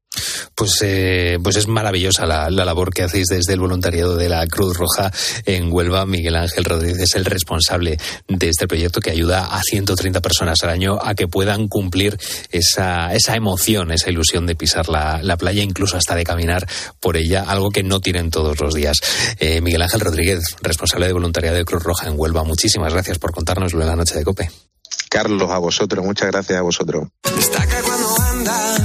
Pues, 0.54 0.78
eh, 0.82 1.38
pues 1.42 1.56
es 1.56 1.66
maravillosa 1.66 2.26
la, 2.26 2.50
la, 2.50 2.64
labor 2.64 2.92
que 2.92 3.02
hacéis 3.02 3.28
desde 3.28 3.54
el 3.54 3.60
voluntariado 3.60 4.16
de 4.16 4.28
la 4.28 4.46
Cruz 4.46 4.76
Roja 4.76 5.10
en 5.46 5.72
Huelva. 5.72 6.04
Miguel 6.04 6.36
Ángel 6.36 6.64
Rodríguez 6.64 6.98
es 6.98 7.14
el 7.14 7.24
responsable 7.24 7.98
de 8.28 8.48
este 8.48 8.68
proyecto 8.68 9.00
que 9.00 9.10
ayuda 9.10 9.46
a 9.46 9.62
130 9.62 10.20
personas 10.20 10.58
al 10.62 10.70
año 10.70 10.98
a 11.02 11.14
que 11.14 11.28
puedan 11.28 11.68
cumplir 11.68 12.18
esa, 12.50 13.14
esa 13.14 13.36
emoción, 13.36 13.90
esa 13.90 14.10
ilusión 14.10 14.46
de 14.46 14.54
pisar 14.54 14.88
la, 14.88 15.20
la 15.22 15.36
playa, 15.36 15.62
incluso 15.62 15.96
hasta 15.96 16.14
de 16.14 16.24
caminar 16.24 16.66
por 17.00 17.16
ella, 17.16 17.44
algo 17.44 17.70
que 17.70 17.82
no 17.82 18.00
tienen 18.00 18.30
todos 18.30 18.60
los 18.60 18.74
días. 18.74 18.98
Eh, 19.38 19.60
Miguel 19.60 19.82
Ángel 19.82 20.00
Rodríguez, 20.00 20.40
responsable 20.60 21.06
de 21.06 21.12
voluntariado 21.14 21.56
de 21.56 21.64
Cruz 21.64 21.82
Roja 21.82 22.08
en 22.08 22.14
Huelva, 22.18 22.44
muchísimas 22.44 22.92
gracias 22.92 23.18
por 23.18 23.32
contárnoslo 23.32 23.80
en 23.80 23.88
la 23.88 23.96
noche 23.96 24.16
de 24.16 24.24
COPE. 24.24 24.71
Carlos, 25.12 25.50
a 25.50 25.58
vosotros, 25.58 26.02
muchas 26.02 26.30
gracias 26.30 26.58
a 26.58 26.62
vosotros. 26.62 27.06
Destaca 27.36 27.82
cuando 27.82 28.18
anda, 28.30 28.78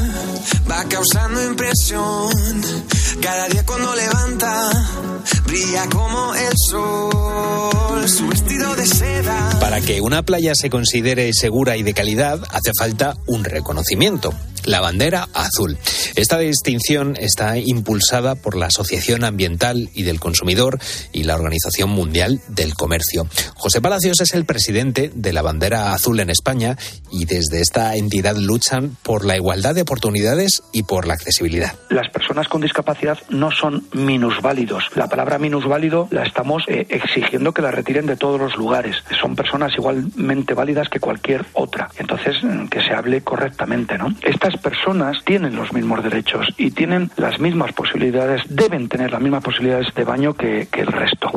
va 0.70 0.84
causando 0.90 1.42
impresión. 1.42 2.34
Cada 3.22 3.48
día 3.48 3.66
cuando 3.66 3.96
levanta, 3.96 4.70
brilla 5.46 5.88
como 5.90 6.36
el 6.36 6.54
sol. 6.70 8.08
Su 8.08 8.28
vestido 8.28 8.76
de 8.76 8.86
seda. 8.86 9.58
Para 9.60 9.82
que 9.82 10.02
una 10.02 10.24
playa 10.24 10.54
se 10.56 10.70
considere 10.70 11.32
segura 11.34 11.78
y 11.78 11.84
de 11.84 11.94
calidad, 11.94 12.42
hace 12.52 12.72
falta 12.78 13.16
un 13.28 13.44
reconocimiento 13.44 14.34
la 14.68 14.82
bandera 14.82 15.28
azul. 15.34 15.78
Esta 16.16 16.38
distinción 16.38 17.16
está 17.18 17.58
impulsada 17.58 18.36
por 18.36 18.56
la 18.56 18.68
Asociación 18.68 19.24
Ambiental 19.24 19.90
y 19.94 20.04
del 20.04 20.20
Consumidor 20.20 20.78
y 21.14 21.24
la 21.24 21.36
Organización 21.36 21.90
Mundial 21.90 22.42
del 22.50 22.76
Comercio. 22.76 23.28
José 23.56 23.82
Palacios 23.82 24.20
es 24.22 24.34
el 24.34 24.46
presidente 24.46 25.10
de 25.16 25.34
la 25.34 25.42
bandera 25.42 25.94
azul 25.94 26.20
en 26.20 26.30
España 26.30 26.78
y 27.12 27.26
desde 27.26 27.62
esta 27.62 27.96
entidad 27.96 28.36
luchan 28.36 28.98
por 29.04 29.26
la 29.26 29.38
igualdad 29.38 29.74
de 29.74 29.82
oportunidades 29.84 30.64
y 30.74 30.84
por 30.84 31.08
la 31.08 31.14
accesibilidad. 31.14 31.74
Las 31.90 32.10
personas 32.12 32.48
con 32.50 32.62
discapacidad 32.62 33.18
no 33.30 33.52
son 33.52 33.88
minusválidos. 33.94 34.84
La 34.96 35.08
palabra 35.18 35.40
minusválido 35.40 36.08
la 36.12 36.22
estamos 36.22 36.64
eh, 36.68 36.86
exigiendo 36.90 37.52
que 37.52 37.64
la 37.64 37.72
retiren 37.72 38.06
de 38.06 38.18
todos 38.18 38.40
los 38.40 38.56
lugares. 38.56 38.98
Son 39.20 39.36
personas 39.36 39.74
igualmente 39.76 40.54
válidas 40.54 40.90
que 40.90 41.00
cualquier 41.00 41.44
otra. 41.54 41.90
Entonces, 41.98 42.36
mm, 42.44 42.68
que 42.68 42.84
se 42.84 42.94
hable 42.94 43.24
correctamente, 43.24 43.98
¿no? 43.98 44.14
Estas 44.22 44.56
personas 44.58 45.18
tienen 45.26 45.56
los 45.56 45.74
mismos 45.74 46.04
derechos 46.04 46.46
y 46.56 46.70
tienen 46.70 47.10
las 47.18 47.40
mismas 47.40 47.74
posibilidades, 47.74 48.44
deben 48.48 48.90
tener 48.90 49.10
las 49.10 49.20
mismas 49.20 49.44
posibilidades 49.44 49.88
de 49.96 50.04
baño 50.04 50.36
que, 50.36 50.68
el 50.72 50.86
resto. 50.86 51.32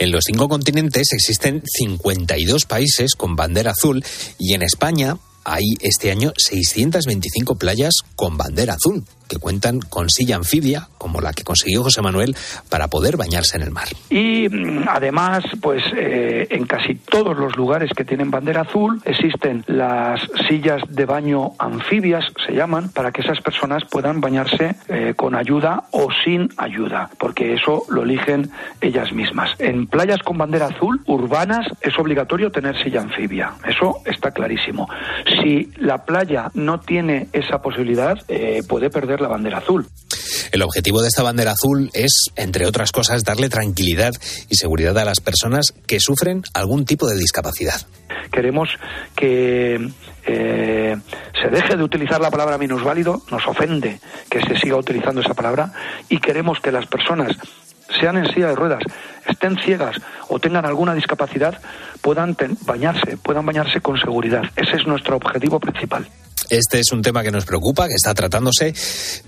En 0.00 0.10
los 0.10 0.24
cinco 0.26 0.48
continentes 0.48 1.12
existen 1.12 1.62
52 1.64 2.66
países 2.66 3.14
con 3.14 3.36
bandera 3.36 3.70
azul 3.70 4.02
y 4.40 4.54
en 4.54 4.62
España 4.62 5.18
hay 5.44 5.74
este 5.82 6.10
año 6.10 6.32
625 6.36 7.54
playas 7.54 7.94
con 8.16 8.36
bandera 8.36 8.74
azul 8.74 9.04
que 9.30 9.38
cuentan 9.38 9.78
con 9.78 10.10
silla 10.10 10.36
anfibia, 10.36 10.88
como 10.98 11.20
la 11.20 11.32
que 11.32 11.44
consiguió 11.44 11.84
José 11.84 12.02
Manuel, 12.02 12.36
para 12.68 12.88
poder 12.88 13.16
bañarse 13.16 13.56
en 13.56 13.62
el 13.62 13.70
mar. 13.70 13.86
Y 14.10 14.48
mm, 14.48 14.88
además, 14.88 15.44
pues 15.62 15.84
eh, 15.96 16.48
en 16.50 16.66
casi 16.66 16.96
todos 16.96 17.36
los 17.38 17.56
lugares 17.56 17.90
que 17.96 18.04
tienen 18.04 18.30
bandera 18.30 18.62
azul 18.62 19.00
existen 19.04 19.64
las 19.68 20.20
sillas 20.48 20.82
de 20.88 21.04
baño 21.04 21.52
anfibias, 21.58 22.24
se 22.44 22.54
llaman, 22.54 22.90
para 22.90 23.12
que 23.12 23.22
esas 23.22 23.40
personas 23.40 23.84
puedan 23.88 24.20
bañarse 24.20 24.74
eh, 24.88 25.14
con 25.16 25.36
ayuda 25.36 25.84
o 25.92 26.08
sin 26.24 26.48
ayuda, 26.56 27.10
porque 27.18 27.54
eso 27.54 27.84
lo 27.88 28.02
eligen 28.02 28.50
ellas 28.80 29.12
mismas. 29.12 29.50
En 29.60 29.86
playas 29.86 30.20
con 30.24 30.38
bandera 30.38 30.66
azul, 30.66 31.02
urbanas, 31.06 31.68
es 31.80 31.96
obligatorio 31.98 32.50
tener 32.50 32.76
silla 32.82 33.02
anfibia. 33.02 33.52
Eso 33.64 33.98
está 34.04 34.32
clarísimo. 34.32 34.88
Si 35.40 35.70
la 35.76 36.04
playa 36.04 36.50
no 36.54 36.80
tiene 36.80 37.28
esa 37.32 37.62
posibilidad, 37.62 38.18
eh, 38.26 38.62
puede 38.68 38.90
perder 38.90 39.19
la 39.20 39.28
bandera 39.28 39.58
azul. 39.58 39.86
El 40.52 40.62
objetivo 40.62 41.00
de 41.02 41.08
esta 41.08 41.22
bandera 41.22 41.52
azul 41.52 41.90
es, 41.92 42.30
entre 42.36 42.66
otras 42.66 42.92
cosas, 42.92 43.22
darle 43.22 43.48
tranquilidad 43.48 44.12
y 44.48 44.56
seguridad 44.56 44.98
a 44.98 45.04
las 45.04 45.20
personas 45.20 45.72
que 45.86 46.00
sufren 46.00 46.42
algún 46.54 46.84
tipo 46.84 47.06
de 47.06 47.16
discapacidad. 47.16 47.80
Queremos 48.32 48.68
que 49.14 49.90
eh, 50.26 50.96
se 51.40 51.48
deje 51.48 51.76
de 51.76 51.82
utilizar 51.82 52.20
la 52.20 52.30
palabra 52.30 52.58
minusválido, 52.58 53.22
nos 53.30 53.46
ofende 53.46 54.00
que 54.28 54.40
se 54.40 54.56
siga 54.58 54.76
utilizando 54.76 55.20
esa 55.20 55.34
palabra 55.34 55.72
y 56.08 56.18
queremos 56.18 56.60
que 56.60 56.72
las 56.72 56.86
personas 56.86 57.36
sean 57.98 58.16
en 58.16 58.32
silla 58.32 58.48
de 58.48 58.56
ruedas, 58.56 58.82
estén 59.26 59.56
ciegas 59.58 59.96
o 60.28 60.38
tengan 60.38 60.64
alguna 60.64 60.94
discapacidad, 60.94 61.60
puedan 62.00 62.36
bañarse, 62.66 63.16
puedan 63.16 63.46
bañarse 63.46 63.80
con 63.80 63.98
seguridad. 63.98 64.44
Ese 64.56 64.76
es 64.76 64.86
nuestro 64.86 65.16
objetivo 65.16 65.58
principal. 65.58 66.06
Este 66.50 66.80
es 66.80 66.90
un 66.90 67.00
tema 67.00 67.22
que 67.22 67.30
nos 67.30 67.44
preocupa, 67.44 67.86
que 67.86 67.94
está 67.94 68.12
tratándose, 68.12 68.74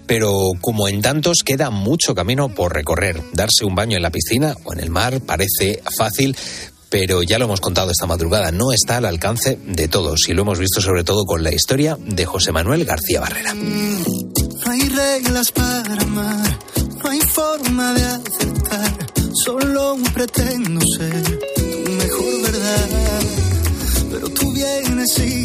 pero 0.06 0.50
como 0.60 0.88
en 0.88 1.00
tantos 1.00 1.38
queda 1.44 1.70
mucho 1.70 2.16
camino 2.16 2.48
por 2.48 2.74
recorrer. 2.74 3.22
Darse 3.32 3.64
un 3.64 3.76
baño 3.76 3.96
en 3.96 4.02
la 4.02 4.10
piscina 4.10 4.54
o 4.64 4.72
en 4.72 4.80
el 4.80 4.90
mar 4.90 5.20
parece 5.20 5.80
fácil, 5.96 6.36
pero 6.88 7.22
ya 7.22 7.38
lo 7.38 7.44
hemos 7.46 7.60
contado 7.60 7.90
esta 7.90 8.06
madrugada, 8.06 8.50
no 8.50 8.72
está 8.72 8.96
al 8.96 9.06
alcance 9.06 9.58
de 9.64 9.88
todos 9.88 10.28
y 10.28 10.34
lo 10.34 10.42
hemos 10.42 10.58
visto 10.58 10.80
sobre 10.80 11.04
todo 11.04 11.24
con 11.24 11.42
la 11.42 11.54
historia 11.54 11.96
de 11.98 12.26
José 12.26 12.52
Manuel 12.52 12.84
García 12.84 13.20
Barrera. 13.20 13.54
No 13.54 14.70
hay 14.70 14.88
reglas 14.88 15.52
para 15.52 16.02
amar, 16.02 16.58
no 17.02 17.10
hay 17.10 17.20
forma 17.20 17.94
de 17.94 18.02
aceptar, 18.02 18.92
solo 19.44 19.96
pretendo 20.12 20.80
ser 20.98 21.38
tu 21.84 21.90
mejor 21.92 22.42
verdad. 22.42 22.88
Pero 24.10 24.28
tú 24.28 24.52
vienes 24.52 25.18
y 25.18 25.41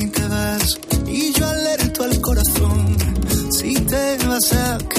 te 4.39 4.96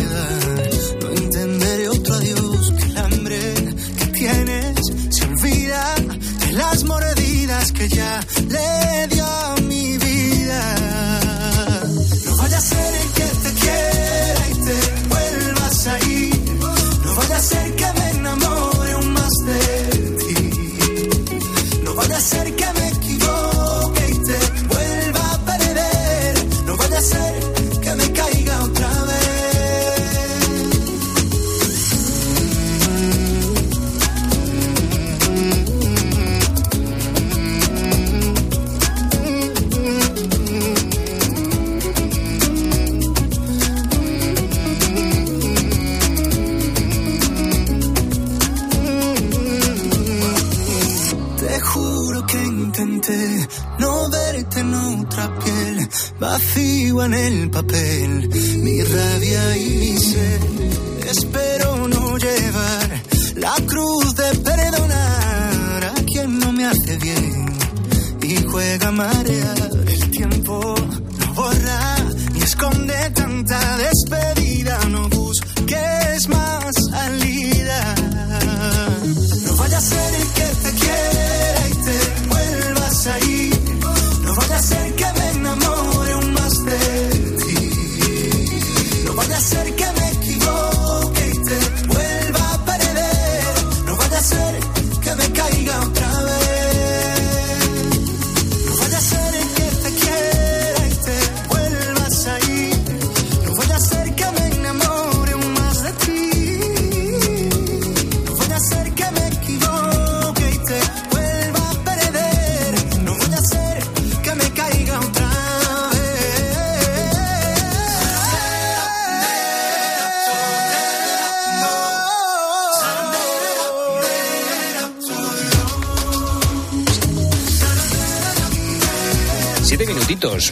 vacío 56.18 57.04
en 57.04 57.14
el 57.14 57.50
papel, 57.50 58.28
mi 58.62 58.82
rabia 58.82 59.56
y 59.56 59.70
mi 59.70 59.96
sed. 59.98 60.40
Espero 61.10 61.88
no 61.88 62.18
llevar 62.18 63.02
la 63.36 63.54
cruz 63.66 64.14
de 64.14 64.34
perdonar 64.38 65.84
a 65.84 66.02
quien 66.04 66.38
no 66.38 66.52
me 66.52 66.66
hace 66.66 66.96
bien 66.98 67.46
y 68.22 68.36
juega 68.44 68.88
a 68.88 68.92
marear. 68.92 69.70
El 69.86 70.10
tiempo 70.10 70.74
no 71.18 71.34
borra 71.34 71.96
ni 72.32 72.40
esconde 72.40 73.10
tanta 73.14 73.78
despedida, 73.78 74.78
no 74.90 75.08
busques 75.08 76.28
más 76.28 76.74
salida. 76.90 77.94
No 79.46 79.56
vaya 79.56 79.78
a 79.78 79.80
ser 79.80 80.14
el 80.14 80.28
que 80.36 80.46
te 80.62 80.70
quiera 80.80 81.57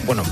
bueno, 0.06 0.22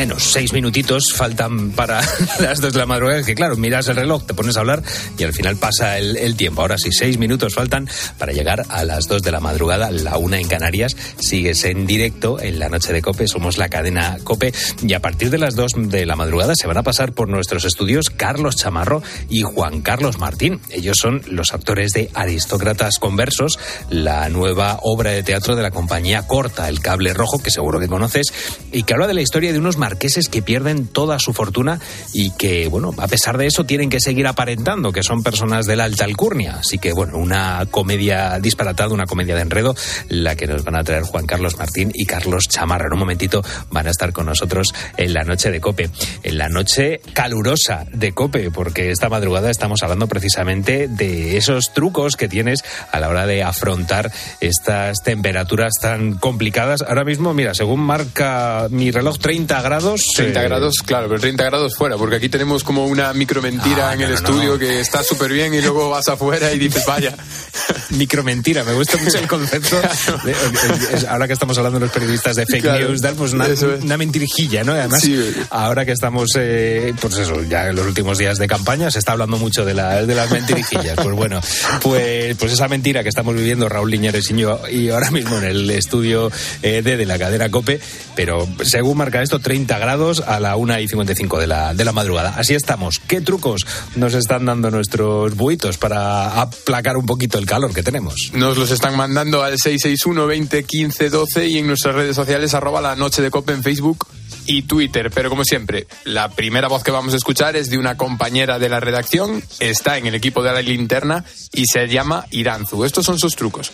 menos, 0.00 0.32
seis 0.32 0.54
minutitos 0.54 1.12
faltan 1.14 1.72
para 1.72 2.00
las 2.40 2.62
dos 2.62 2.72
de 2.72 2.78
la 2.78 2.86
madrugada, 2.86 3.22
que 3.22 3.34
claro, 3.34 3.56
miras 3.56 3.86
el 3.88 3.96
reloj, 3.96 4.24
te 4.24 4.32
pones 4.32 4.56
a 4.56 4.60
hablar 4.60 4.82
y 5.18 5.24
al 5.24 5.34
final 5.34 5.58
pasa 5.58 5.98
el, 5.98 6.16
el 6.16 6.36
tiempo. 6.36 6.62
Ahora 6.62 6.78
sí, 6.78 6.88
seis 6.90 7.18
minutos 7.18 7.54
faltan 7.54 7.86
para 8.16 8.32
llegar 8.32 8.64
a 8.70 8.86
las 8.86 9.08
dos 9.08 9.22
de 9.22 9.30
la 9.30 9.40
madrugada, 9.40 9.90
la 9.90 10.16
una 10.16 10.40
en 10.40 10.48
Canarias. 10.48 10.96
Sigues 11.18 11.64
en 11.64 11.86
directo 11.86 12.40
en 12.40 12.58
la 12.58 12.70
noche 12.70 12.94
de 12.94 13.02
Cope, 13.02 13.28
somos 13.28 13.58
la 13.58 13.68
cadena 13.68 14.16
Cope 14.24 14.54
y 14.82 14.94
a 14.94 15.00
partir 15.00 15.28
de 15.28 15.36
las 15.36 15.54
dos 15.54 15.72
de 15.76 16.06
la 16.06 16.16
madrugada 16.16 16.54
se 16.54 16.66
van 16.66 16.78
a 16.78 16.82
pasar 16.82 17.12
por 17.12 17.28
nuestros 17.28 17.66
estudios 17.66 18.08
Carlos 18.08 18.56
Chamarro 18.56 19.02
y 19.28 19.42
Juan 19.42 19.82
Carlos 19.82 20.18
Martín. 20.18 20.62
Ellos 20.70 20.96
son 20.96 21.20
los 21.26 21.52
actores 21.52 21.92
de 21.92 22.08
Aristócratas 22.14 22.98
Conversos, 22.98 23.58
la 23.90 24.30
nueva 24.30 24.78
obra 24.80 25.10
de 25.10 25.22
teatro 25.22 25.56
de 25.56 25.62
la 25.62 25.70
compañía 25.70 26.26
Corta, 26.26 26.70
El 26.70 26.80
Cable 26.80 27.12
Rojo, 27.12 27.42
que 27.42 27.50
seguro 27.50 27.78
que 27.78 27.86
conoces, 27.88 28.32
y 28.72 28.84
que 28.84 28.94
habla 28.94 29.06
de 29.06 29.14
la 29.14 29.20
historia 29.20 29.52
de 29.52 29.58
unos 29.58 29.76
marqueses 29.90 30.28
que 30.28 30.40
pierden 30.40 30.86
toda 30.86 31.18
su 31.18 31.32
fortuna 31.32 31.80
y 32.12 32.30
que, 32.30 32.68
bueno, 32.68 32.94
a 32.98 33.08
pesar 33.08 33.36
de 33.38 33.46
eso 33.46 33.64
tienen 33.64 33.90
que 33.90 33.98
seguir 33.98 34.28
aparentando 34.28 34.92
que 34.92 35.02
son 35.02 35.24
personas 35.24 35.66
de 35.66 35.74
la 35.74 35.84
alta 35.84 36.04
alcurnia. 36.04 36.58
Así 36.60 36.78
que, 36.78 36.92
bueno, 36.92 37.18
una 37.18 37.66
comedia 37.68 38.38
disparatada, 38.38 38.94
una 38.94 39.06
comedia 39.06 39.34
de 39.34 39.42
enredo, 39.42 39.74
la 40.08 40.36
que 40.36 40.46
nos 40.46 40.62
van 40.62 40.76
a 40.76 40.84
traer 40.84 41.02
Juan 41.02 41.26
Carlos 41.26 41.58
Martín 41.58 41.90
y 41.92 42.06
Carlos 42.06 42.44
Chamarra. 42.48 42.86
En 42.86 42.92
un 42.92 43.00
momentito 43.00 43.42
van 43.72 43.88
a 43.88 43.90
estar 43.90 44.12
con 44.12 44.26
nosotros 44.26 44.72
en 44.96 45.12
la 45.12 45.24
noche 45.24 45.50
de 45.50 45.60
Cope, 45.60 45.90
en 46.22 46.38
la 46.38 46.48
noche 46.48 47.00
calurosa 47.12 47.86
de 47.92 48.12
Cope, 48.12 48.52
porque 48.52 48.92
esta 48.92 49.08
madrugada 49.08 49.50
estamos 49.50 49.82
hablando 49.82 50.06
precisamente 50.06 50.86
de 50.86 51.36
esos 51.36 51.74
trucos 51.74 52.14
que 52.14 52.28
tienes 52.28 52.62
a 52.92 53.00
la 53.00 53.08
hora 53.08 53.26
de 53.26 53.42
afrontar 53.42 54.12
estas 54.40 55.02
temperaturas 55.02 55.72
tan 55.82 56.14
complicadas. 56.14 56.82
Ahora 56.82 57.04
mismo, 57.04 57.34
mira, 57.34 57.54
según 57.54 57.80
marca 57.80 58.68
mi 58.70 58.92
reloj, 58.92 59.18
30 59.18 59.62
grados. 59.62 59.79
30 60.16 60.40
eh, 60.40 60.44
grados, 60.44 60.74
claro, 60.84 61.08
pero 61.08 61.20
30 61.20 61.44
grados 61.44 61.76
fuera, 61.76 61.96
porque 61.96 62.16
aquí 62.16 62.28
tenemos 62.28 62.62
como 62.64 62.86
una 62.86 63.12
micro 63.12 63.40
mentira 63.42 63.90
Ah, 63.90 63.94
en 63.94 64.00
no, 64.00 64.06
el 64.06 64.12
no, 64.12 64.16
estudio 64.18 64.58
que 64.58 64.80
está 64.80 65.02
súper 65.02 65.32
bien 65.32 65.54
y 65.54 65.60
luego 65.60 65.90
vas 65.90 66.08
afuera 66.08 66.52
y 66.52 66.58
dices, 66.58 66.84
vaya. 66.86 67.14
Micromentira, 67.90 68.62
me 68.64 68.72
gusta 68.72 68.96
mucho 68.98 69.18
el 69.18 69.26
concepto. 69.26 69.76
de- 70.24 71.06
ahora 71.08 71.26
que 71.26 71.32
estamos 71.32 71.56
hablando 71.58 71.78
de 71.78 71.86
los 71.86 71.92
periodistas 71.94 72.36
de 72.36 72.46
fake 72.46 72.62
Claro, 72.62 72.88
news, 72.88 73.00
tal, 73.00 73.14
pues 73.14 73.32
una, 73.32 73.46
es. 73.46 73.62
una 73.62 73.96
mentirijilla, 73.96 74.62
¿no? 74.64 74.72
Además, 74.72 75.00
Sí. 75.02 75.32
ahora 75.50 75.84
que 75.84 75.92
estamos, 75.92 76.28
eh, 76.38 76.94
pues 77.00 77.16
eso, 77.18 77.42
ya 77.44 77.68
en 77.68 77.76
los 77.76 77.86
últimos 77.86 78.18
días 78.18 78.38
de 78.38 78.46
campaña, 78.46 78.90
se 78.90 78.98
está 78.98 79.12
hablando 79.12 79.36
mucho 79.38 79.64
de, 79.64 79.74
la- 79.74 80.04
de 80.04 80.14
las 80.14 80.30
mentirijillas. 80.30 80.94
Pues 80.96 81.14
bueno, 81.16 81.40
pues, 81.82 82.36
pues 82.36 82.52
esa 82.52 82.68
mentira 82.68 83.02
que 83.02 83.08
estamos 83.08 83.34
viviendo 83.34 83.68
Raúl 83.68 83.90
Liñares 83.90 84.30
y 84.30 84.36
yo, 84.36 84.60
y 84.70 84.90
ahora 84.90 85.10
mismo 85.10 85.38
en 85.38 85.44
el 85.44 85.70
estudio 85.70 86.30
eh, 86.62 86.82
de, 86.82 86.96
de 86.96 87.06
la 87.06 87.18
cadena 87.18 87.50
COPE, 87.50 87.80
pero 88.14 88.48
según 88.62 88.98
marca 88.98 89.22
esto, 89.22 89.38
30 89.40 89.59
grados 89.66 90.22
a 90.26 90.40
la 90.40 90.56
1 90.56 90.80
y 90.80 90.88
55 90.88 91.38
de 91.38 91.46
la, 91.46 91.74
de 91.74 91.84
la 91.84 91.92
madrugada. 91.92 92.34
Así 92.36 92.54
estamos. 92.54 92.98
¿Qué 92.98 93.20
trucos 93.20 93.66
nos 93.96 94.14
están 94.14 94.44
dando 94.46 94.70
nuestros 94.70 95.36
buitos 95.36 95.78
para 95.78 96.40
aplacar 96.40 96.96
un 96.96 97.06
poquito 97.06 97.38
el 97.38 97.46
calor 97.46 97.72
que 97.72 97.82
tenemos? 97.82 98.30
Nos 98.34 98.56
los 98.56 98.70
están 98.70 98.96
mandando 98.96 99.42
al 99.42 99.58
661 99.58 100.26
20 100.26 100.64
15 100.64 101.10
12 101.10 101.46
y 101.46 101.58
en 101.58 101.66
nuestras 101.66 101.94
redes 101.94 102.16
sociales 102.16 102.54
arroba 102.54 102.80
la 102.80 102.96
noche 102.96 103.22
de 103.22 103.30
copa 103.30 103.52
en 103.52 103.62
Facebook 103.62 104.06
y 104.46 104.62
Twitter. 104.62 105.10
Pero 105.14 105.28
como 105.30 105.44
siempre, 105.44 105.86
la 106.04 106.28
primera 106.30 106.68
voz 106.68 106.82
que 106.82 106.90
vamos 106.90 107.14
a 107.14 107.16
escuchar 107.16 107.56
es 107.56 107.70
de 107.70 107.78
una 107.78 107.96
compañera 107.96 108.58
de 108.58 108.68
la 108.68 108.80
redacción, 108.80 109.42
está 109.58 109.98
en 109.98 110.06
el 110.06 110.14
equipo 110.14 110.42
de 110.42 110.52
la 110.52 110.62
linterna 110.62 111.24
y 111.52 111.64
se 111.66 111.86
llama 111.88 112.26
Iranzu. 112.30 112.84
Estos 112.84 113.04
son 113.06 113.18
sus 113.18 113.36
trucos. 113.36 113.70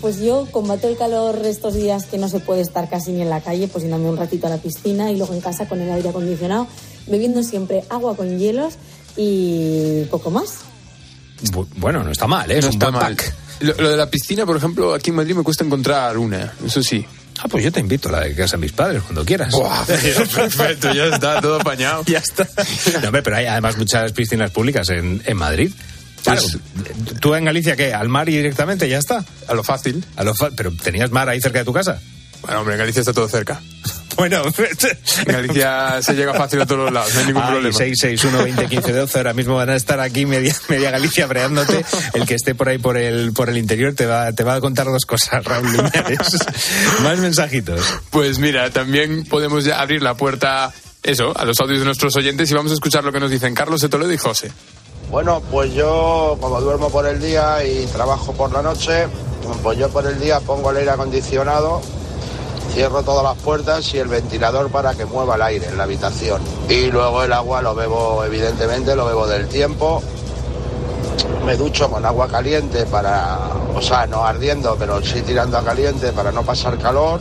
Pues 0.00 0.18
yo 0.20 0.46
combato 0.50 0.88
el 0.88 0.96
calor 0.96 1.40
estos 1.44 1.74
días 1.74 2.06
que 2.06 2.18
no 2.18 2.28
se 2.28 2.40
puede 2.40 2.60
estar 2.62 2.88
casi 2.88 3.12
ni 3.12 3.22
en 3.22 3.30
la 3.30 3.40
calle, 3.40 3.68
pues 3.68 3.82
yéndome 3.84 4.08
un 4.08 4.16
ratito 4.16 4.46
a 4.46 4.50
la 4.50 4.58
piscina 4.58 5.10
y 5.10 5.16
luego 5.16 5.34
en 5.34 5.40
casa 5.40 5.68
con 5.68 5.80
el 5.80 5.90
aire 5.90 6.08
acondicionado, 6.10 6.66
bebiendo 7.06 7.42
siempre 7.42 7.84
agua 7.88 8.16
con 8.16 8.38
hielos 8.38 8.74
y 9.16 10.04
poco 10.10 10.30
más. 10.30 10.58
Bu- 11.52 11.66
Bueno, 11.76 12.02
no 12.04 12.10
está 12.10 12.26
mal, 12.26 12.50
¿eh? 12.50 12.58
es 12.58 12.64
No 12.64 12.68
un 12.68 12.74
está 12.74 12.90
buen 12.90 13.02
mal. 13.02 13.16
pack. 13.16 13.34
Lo, 13.60 13.74
lo 13.74 13.90
de 13.90 13.96
la 13.96 14.08
piscina, 14.10 14.46
por 14.46 14.56
ejemplo, 14.56 14.94
aquí 14.94 15.10
en 15.10 15.16
Madrid 15.16 15.34
me 15.34 15.42
cuesta 15.42 15.64
encontrar 15.64 16.16
una, 16.18 16.54
eso 16.64 16.82
sí. 16.82 17.04
Ah, 17.42 17.46
pues 17.48 17.64
yo 17.64 17.72
te 17.72 17.80
invito 17.80 18.08
a 18.10 18.12
la 18.12 18.20
de 18.20 18.34
casa 18.34 18.56
de 18.56 18.60
mis 18.62 18.72
padres 18.72 19.02
cuando 19.02 19.24
quieras. 19.24 19.52
Buah, 19.52 19.84
perfecto, 19.86 20.92
ya 20.92 21.06
está, 21.06 21.40
todo 21.40 21.58
apañado. 21.60 22.04
ya 22.06 22.18
está. 22.18 22.46
No, 23.00 23.06
hombre, 23.08 23.22
pero 23.22 23.36
hay 23.36 23.46
además 23.46 23.76
muchas 23.78 24.12
piscinas 24.12 24.50
públicas 24.50 24.88
en, 24.90 25.22
en 25.24 25.36
Madrid. 25.36 25.72
Claro, 26.22 26.42
¿tú 27.20 27.34
en 27.34 27.46
Galicia 27.46 27.76
qué? 27.76 27.94
¿Al 27.94 28.10
mar 28.10 28.28
y 28.28 28.36
directamente? 28.36 28.86
¿Ya 28.90 28.98
está? 28.98 29.24
A 29.48 29.54
lo 29.54 29.64
fácil. 29.64 30.04
A 30.16 30.24
lo 30.24 30.34
fa- 30.34 30.50
¿Pero 30.54 30.70
tenías 30.72 31.10
mar 31.10 31.30
ahí 31.30 31.40
cerca 31.40 31.60
de 31.60 31.64
tu 31.64 31.72
casa? 31.72 31.98
Bueno, 32.42 32.60
hombre, 32.60 32.74
en 32.74 32.80
Galicia 32.80 33.00
está 33.00 33.14
todo 33.14 33.26
cerca. 33.28 33.60
Bueno, 34.16 34.42
En 35.26 35.32
Galicia 35.32 36.02
se 36.02 36.14
llega 36.14 36.34
fácil 36.34 36.60
a 36.60 36.66
todos 36.66 36.84
los 36.84 36.92
lados, 36.92 37.14
no 37.14 37.20
hay 37.20 37.26
ningún 37.26 37.42
Ay, 37.42 37.50
problema. 37.52 37.76
661 37.76 38.44
20 38.44 38.66
15 38.68 38.92
12 38.92 39.18
ahora 39.18 39.32
mismo 39.34 39.54
van 39.54 39.70
a 39.70 39.76
estar 39.76 40.00
aquí 40.00 40.26
media, 40.26 40.54
media 40.68 40.90
Galicia 40.90 41.26
breándote 41.26 41.84
el 42.14 42.26
que 42.26 42.34
esté 42.34 42.54
por 42.54 42.68
ahí 42.68 42.78
por 42.78 42.96
el 42.96 43.32
por 43.32 43.48
el 43.48 43.56
interior 43.56 43.94
te 43.94 44.06
va 44.06 44.32
te 44.32 44.44
va 44.44 44.54
a 44.54 44.60
contar 44.60 44.86
dos 44.86 45.06
cosas 45.06 45.44
Raúl 45.44 45.72
Linares 45.72 46.38
más 47.02 47.18
mensajitos 47.18 47.80
Pues 48.10 48.38
mira, 48.38 48.70
también 48.70 49.24
podemos 49.24 49.64
ya 49.64 49.80
abrir 49.80 50.02
la 50.02 50.14
puerta, 50.14 50.72
eso, 51.02 51.32
a 51.38 51.44
los 51.44 51.58
audios 51.60 51.78
de 51.78 51.84
nuestros 51.86 52.14
oyentes 52.16 52.50
y 52.50 52.54
vamos 52.54 52.72
a 52.72 52.74
escuchar 52.74 53.04
lo 53.04 53.12
que 53.12 53.20
nos 53.20 53.30
dicen 53.30 53.54
Carlos 53.54 53.80
de 53.80 53.88
Toledo 53.88 54.12
y 54.12 54.18
José. 54.18 54.50
Bueno, 55.10 55.42
pues 55.50 55.72
yo 55.74 56.36
como 56.40 56.60
duermo 56.60 56.90
por 56.90 57.06
el 57.06 57.20
día 57.20 57.64
y 57.64 57.86
trabajo 57.86 58.32
por 58.32 58.52
la 58.52 58.62
noche, 58.62 59.06
pues 59.62 59.78
yo 59.78 59.88
por 59.88 60.06
el 60.06 60.20
día 60.20 60.40
pongo 60.40 60.70
el 60.70 60.76
aire 60.78 60.90
acondicionado, 60.90 61.80
cierro 62.70 63.02
todas 63.02 63.24
las 63.24 63.36
puertas 63.42 63.92
y 63.94 63.98
el 63.98 64.08
ventilador 64.08 64.70
para 64.70 64.94
que 64.94 65.04
mueva 65.04 65.34
el 65.34 65.42
aire 65.42 65.66
en 65.66 65.76
la 65.76 65.84
habitación. 65.84 66.40
Y 66.68 66.90
luego 66.90 67.22
el 67.22 67.32
agua 67.32 67.62
lo 67.62 67.74
bebo, 67.74 68.24
evidentemente, 68.24 68.94
lo 68.94 69.06
bebo 69.06 69.26
del 69.26 69.48
tiempo. 69.48 70.02
Me 71.44 71.56
ducho 71.56 71.90
con 71.90 72.04
agua 72.04 72.28
caliente 72.28 72.86
para, 72.86 73.38
o 73.74 73.82
sea, 73.82 74.06
no 74.06 74.24
ardiendo, 74.24 74.76
pero 74.78 75.02
sí 75.02 75.22
tirando 75.22 75.58
a 75.58 75.64
caliente 75.64 76.12
para 76.12 76.32
no 76.32 76.42
pasar 76.42 76.78
calor. 76.78 77.20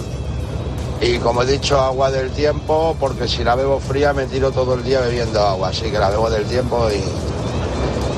Y 1.02 1.18
como 1.20 1.44
he 1.44 1.46
dicho, 1.46 1.80
agua 1.80 2.12
del 2.12 2.30
tiempo, 2.32 2.96
porque 3.00 3.28
si 3.28 3.44
la 3.44 3.56
bebo 3.56 3.80
fría 3.80 4.14
me 4.14 4.26
tiro 4.26 4.52
todo 4.52 4.74
el 4.74 4.84
día 4.84 5.00
bebiendo 5.00 5.42
agua, 5.42 5.70
así 5.70 5.90
que 5.90 5.98
la 5.98 6.10
bebo 6.10 6.30
del 6.30 6.44
tiempo 6.46 6.90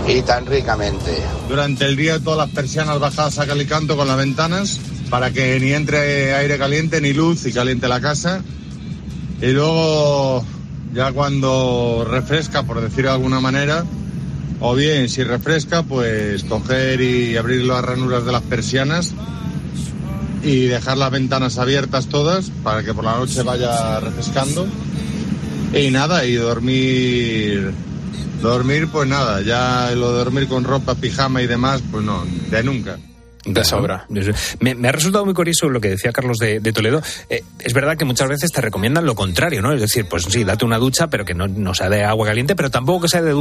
y, 0.08 0.12
y 0.12 0.22
tan 0.24 0.48
ricamente. 0.48 1.24
Durante 1.48 1.86
el 1.86 1.96
día 1.96 2.20
todas 2.20 2.40
las 2.40 2.50
persianas 2.50 3.00
bajadas 3.00 3.38
a 3.38 3.46
cal 3.46 3.62
y 3.62 3.68
canto 3.68 3.96
con 3.96 4.08
las 4.08 4.18
ventanas 4.18 4.80
para 5.12 5.32
que 5.32 5.60
ni 5.60 5.74
entre 5.74 6.34
aire 6.34 6.58
caliente 6.58 7.02
ni 7.02 7.14
luz 7.14 7.46
y 7.46 7.52
caliente 7.52 7.88
la 7.88 8.02
casa. 8.02 8.42
Y 9.42 9.52
luego 9.52 10.44
ya 10.94 11.12
cuando 11.12 12.08
refresca, 12.10 12.64
por 12.64 12.82
decirlo 12.82 13.10
de 13.10 13.16
alguna 13.18 13.40
manera, 13.40 13.84
o 14.62 14.74
bien 14.74 15.10
si 15.10 15.24
refresca, 15.24 15.84
pues 15.84 16.44
coger 16.46 17.02
y 17.02 17.38
abrir 17.38 17.66
las 17.66 17.84
ranuras 17.84 18.26
de 18.26 18.32
las 18.32 18.42
persianas 18.44 19.14
y 20.44 20.66
dejar 20.66 20.98
las 20.98 21.12
ventanas 21.12 21.60
abiertas 21.60 22.08
todas 22.08 22.50
para 22.64 22.82
que 22.84 22.94
por 22.94 23.04
la 23.04 23.18
noche 23.18 23.44
vaya 23.44 24.00
refrescando. 24.00 24.66
Y 25.74 25.92
nada, 25.92 26.26
y 26.26 26.36
dormir 26.36 27.74
Dormir, 28.42 28.88
pues 28.88 29.08
nada, 29.08 29.42
ya 29.42 29.92
lo 29.96 30.14
de 30.14 30.18
dormir 30.18 30.48
con 30.48 30.64
ropa, 30.64 30.96
pijama 30.96 31.44
y 31.44 31.48
demás, 31.48 31.84
pues 31.92 32.04
no, 32.04 32.26
de 32.50 32.64
nunca. 32.64 32.98
De 33.44 33.64
sobra. 33.64 34.06
Me, 34.60 34.76
me 34.76 34.88
ha 34.88 34.92
resultado 34.92 35.26
muy 35.26 35.34
curioso 35.34 35.68
lo 35.68 35.82
que 35.82 35.90
decía 35.90 36.12
Carlos 36.12 36.38
de, 36.38 36.60
de 36.60 36.74
Toledo. 36.74 37.02
Eh, 37.28 37.44
es 37.60 37.74
verdad 37.74 37.98
que 37.98 38.06
muchas 38.06 38.30
veces 38.30 38.52
te 38.52 38.62
recomiendan 38.62 39.06
lo 39.06 39.16
contrario, 39.16 39.64
¿no? 39.64 39.74
Es 39.74 39.82
decir, 39.82 40.06
pues 40.08 40.24
sí, 40.30 40.44
date 40.44 40.64
una 40.64 40.78
ducha, 40.78 41.08
pero 41.08 41.26
que 41.26 41.34
no, 41.34 41.48
no 41.48 41.74
sea 41.74 41.90
de 41.90 42.04
agua 42.04 42.28
caliente, 42.28 42.56
pero 42.56 42.70
tampoco 42.70 43.02
que 43.02 43.08
sea 43.08 43.24
de 43.24 43.32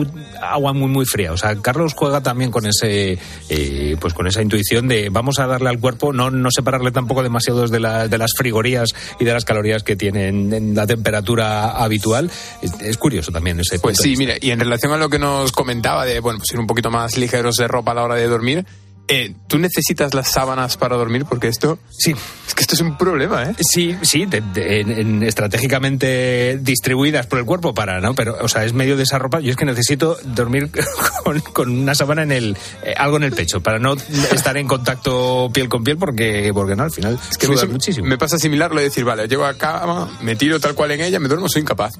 agua 0.40 0.72
muy, 0.72 0.88
muy 0.88 1.04
fría. 1.04 1.32
O 1.32 1.36
sea, 1.36 1.54
Carlos 1.56 1.92
juega 1.94 2.22
también 2.22 2.50
con 2.50 2.64
ese, 2.64 3.18
eh, 3.50 3.96
pues 4.00 4.14
con 4.14 4.26
esa 4.26 4.40
intuición 4.40 4.88
de 4.88 5.10
vamos 5.10 5.38
a 5.38 5.46
darle 5.46 5.68
al 5.68 5.78
cuerpo, 5.78 6.14
no, 6.14 6.30
no 6.30 6.50
separarle 6.50 6.92
tampoco 6.92 7.22
demasiado 7.22 7.68
de, 7.68 7.80
la- 7.80 8.08
de 8.08 8.16
las 8.16 8.30
frigorías 8.36 8.88
y 9.18 9.24
de 9.26 9.32
las 9.34 9.44
calorías 9.44 9.82
que 9.82 9.96
tienen 9.96 10.52
en 10.54 10.74
la 10.74 10.86
temperatura 10.86 11.72
habitual. 11.72 12.30
Es, 12.62 12.72
es 12.80 12.96
curioso 12.96 13.32
también 13.32 13.60
ese 13.60 13.78
Pues 13.78 13.98
punto 13.98 14.02
sí, 14.04 14.10
de 14.14 14.16
vista. 14.16 14.32
mira, 14.34 14.46
y 14.46 14.50
en 14.50 14.60
relación 14.60 14.92
a 14.92 14.96
lo 14.96 15.10
que 15.10 15.18
nos 15.18 15.52
comentaba 15.52 16.06
de, 16.06 16.20
bueno, 16.20 16.38
pues 16.38 16.50
ir 16.54 16.58
un 16.58 16.66
poquito 16.66 16.90
más 16.90 17.18
ligeros 17.18 17.56
de 17.56 17.68
ropa 17.68 17.92
a 17.92 17.94
la 17.96 18.02
hora 18.04 18.14
de 18.14 18.26
dormir, 18.26 18.64
eh, 19.10 19.34
¿tú 19.48 19.58
necesitas 19.58 20.14
las 20.14 20.30
sábanas 20.30 20.76
para 20.76 20.96
dormir? 20.96 21.24
Porque 21.28 21.48
esto... 21.48 21.78
Sí. 21.90 22.14
Es 22.46 22.54
que 22.54 22.62
esto 22.62 22.74
es 22.74 22.80
un 22.80 22.96
problema, 22.96 23.44
¿eh? 23.44 23.54
Sí, 23.60 23.96
sí, 24.02 24.24
de- 24.26 24.40
de- 24.40 24.80
en- 24.80 24.90
en- 24.90 25.22
estratégicamente 25.22 26.58
distribuidas 26.60 27.26
por 27.26 27.38
el 27.38 27.44
cuerpo 27.44 27.74
para, 27.74 28.00
¿no? 28.00 28.14
Pero, 28.14 28.36
o 28.40 28.48
sea, 28.48 28.64
es 28.64 28.72
medio 28.72 28.96
de 28.96 29.02
esa 29.04 29.18
ropa. 29.18 29.40
Yo 29.40 29.50
es 29.50 29.56
que 29.56 29.64
necesito 29.64 30.16
dormir 30.24 30.70
con, 31.24 31.40
con 31.40 31.70
una 31.70 31.94
sábana 31.94 32.22
en 32.22 32.32
el, 32.32 32.56
eh, 32.82 32.94
algo 32.96 33.16
en 33.18 33.24
el 33.24 33.32
pecho 33.32 33.60
para 33.60 33.78
no 33.78 33.94
estar 34.32 34.56
en 34.56 34.66
contacto 34.66 35.50
piel 35.52 35.68
con 35.68 35.84
piel 35.84 35.96
porque, 35.96 36.50
porque 36.54 36.74
no, 36.76 36.82
al 36.84 36.90
final 36.90 37.18
Es 37.30 37.36
que 37.38 37.46
eso 37.52 37.66
muchísimo. 37.68 38.06
me 38.06 38.18
pasa 38.18 38.38
similar 38.38 38.70
lo 38.70 38.78
de 38.78 38.84
decir, 38.84 39.04
vale, 39.04 39.28
llego 39.28 39.44
a 39.44 39.54
cama, 39.56 40.18
me 40.22 40.36
tiro 40.36 40.58
tal 40.60 40.74
cual 40.74 40.90
en 40.92 41.00
ella, 41.02 41.20
me 41.20 41.28
duermo, 41.28 41.48
soy 41.48 41.62
incapaz. 41.62 41.94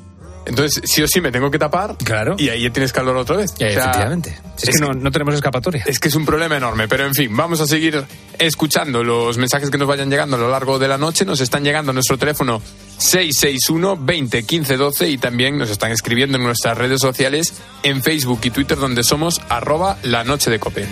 Entonces, 0.51 0.83
sí 0.85 1.01
o 1.01 1.07
sí 1.07 1.21
me 1.21 1.31
tengo 1.31 1.51
que 1.51 1.59
tapar. 1.59 1.97
Claro. 2.05 2.35
Y 2.37 2.49
ahí 2.49 2.63
ya 2.65 2.71
tienes 2.71 2.93
calor 2.93 3.17
otra 3.17 3.37
vez. 3.37 3.53
Eh, 3.61 3.69
O 3.69 3.73
sea, 3.73 3.85
efectivamente. 3.85 4.39
Es, 4.61 4.71
que, 4.71 4.81
no, 4.81 4.89
no 4.93 5.11
tenemos 5.11 5.35
escapatoria. 5.35 5.85
Es 5.87 5.99
que 6.01 6.09
es 6.09 6.15
un 6.17 6.27
problema 6.27 6.57
enorme, 6.57 6.89
pero 6.89 7.07
en 7.07 7.15
fin, 7.15 7.35
vamos 7.35 7.61
a 7.61 7.67
seguir 7.67 8.05
escuchando 8.39 9.05
los 9.05 9.39
mensajes 9.39 9.71
que 9.71 9.79
nos 9.79 9.87
vayan 9.87 10.11
llegando 10.11 10.37
a 10.37 10.41
lo 10.41 10.51
largo 10.51 10.79
de 10.79 10.89
la 10.89 10.99
noche. 10.99 11.25
Nos 11.25 11.41
están 11.41 11.63
llegando 11.63 11.91
a 11.91 11.95
nuestro 11.95 12.19
teléfono 12.19 12.61
661 12.99 13.97
20 13.97 14.43
15 14.43 14.77
12 14.77 15.09
y 15.09 15.19
también 15.19 15.57
nos 15.57 15.71
están 15.71 15.93
escribiendo 15.93 16.37
en 16.37 16.45
nuestras 16.45 16.77
redes 16.77 17.01
sociales 17.01 17.55
en 17.85 18.03
Facebook 18.03 18.41
y 18.43 18.51
Twitter 18.51 18.77
donde 18.77 19.05
somos 19.05 19.41
arroba 19.49 19.99
la 20.03 20.25
noche 20.25 20.51
de 20.51 20.59
cope. 20.59 20.87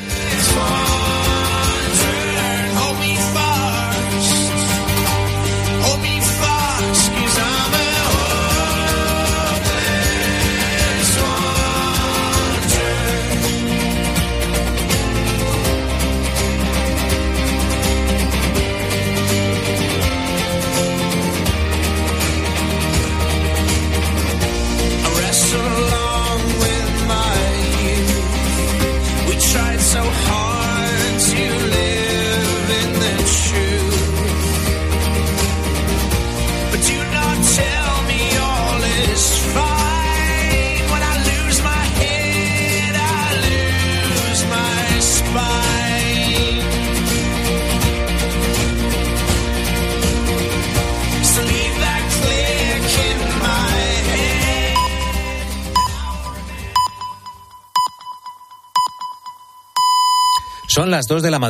2 61.08 61.22
de 61.22 61.30
la 61.30 61.38
madrugada. 61.38 61.46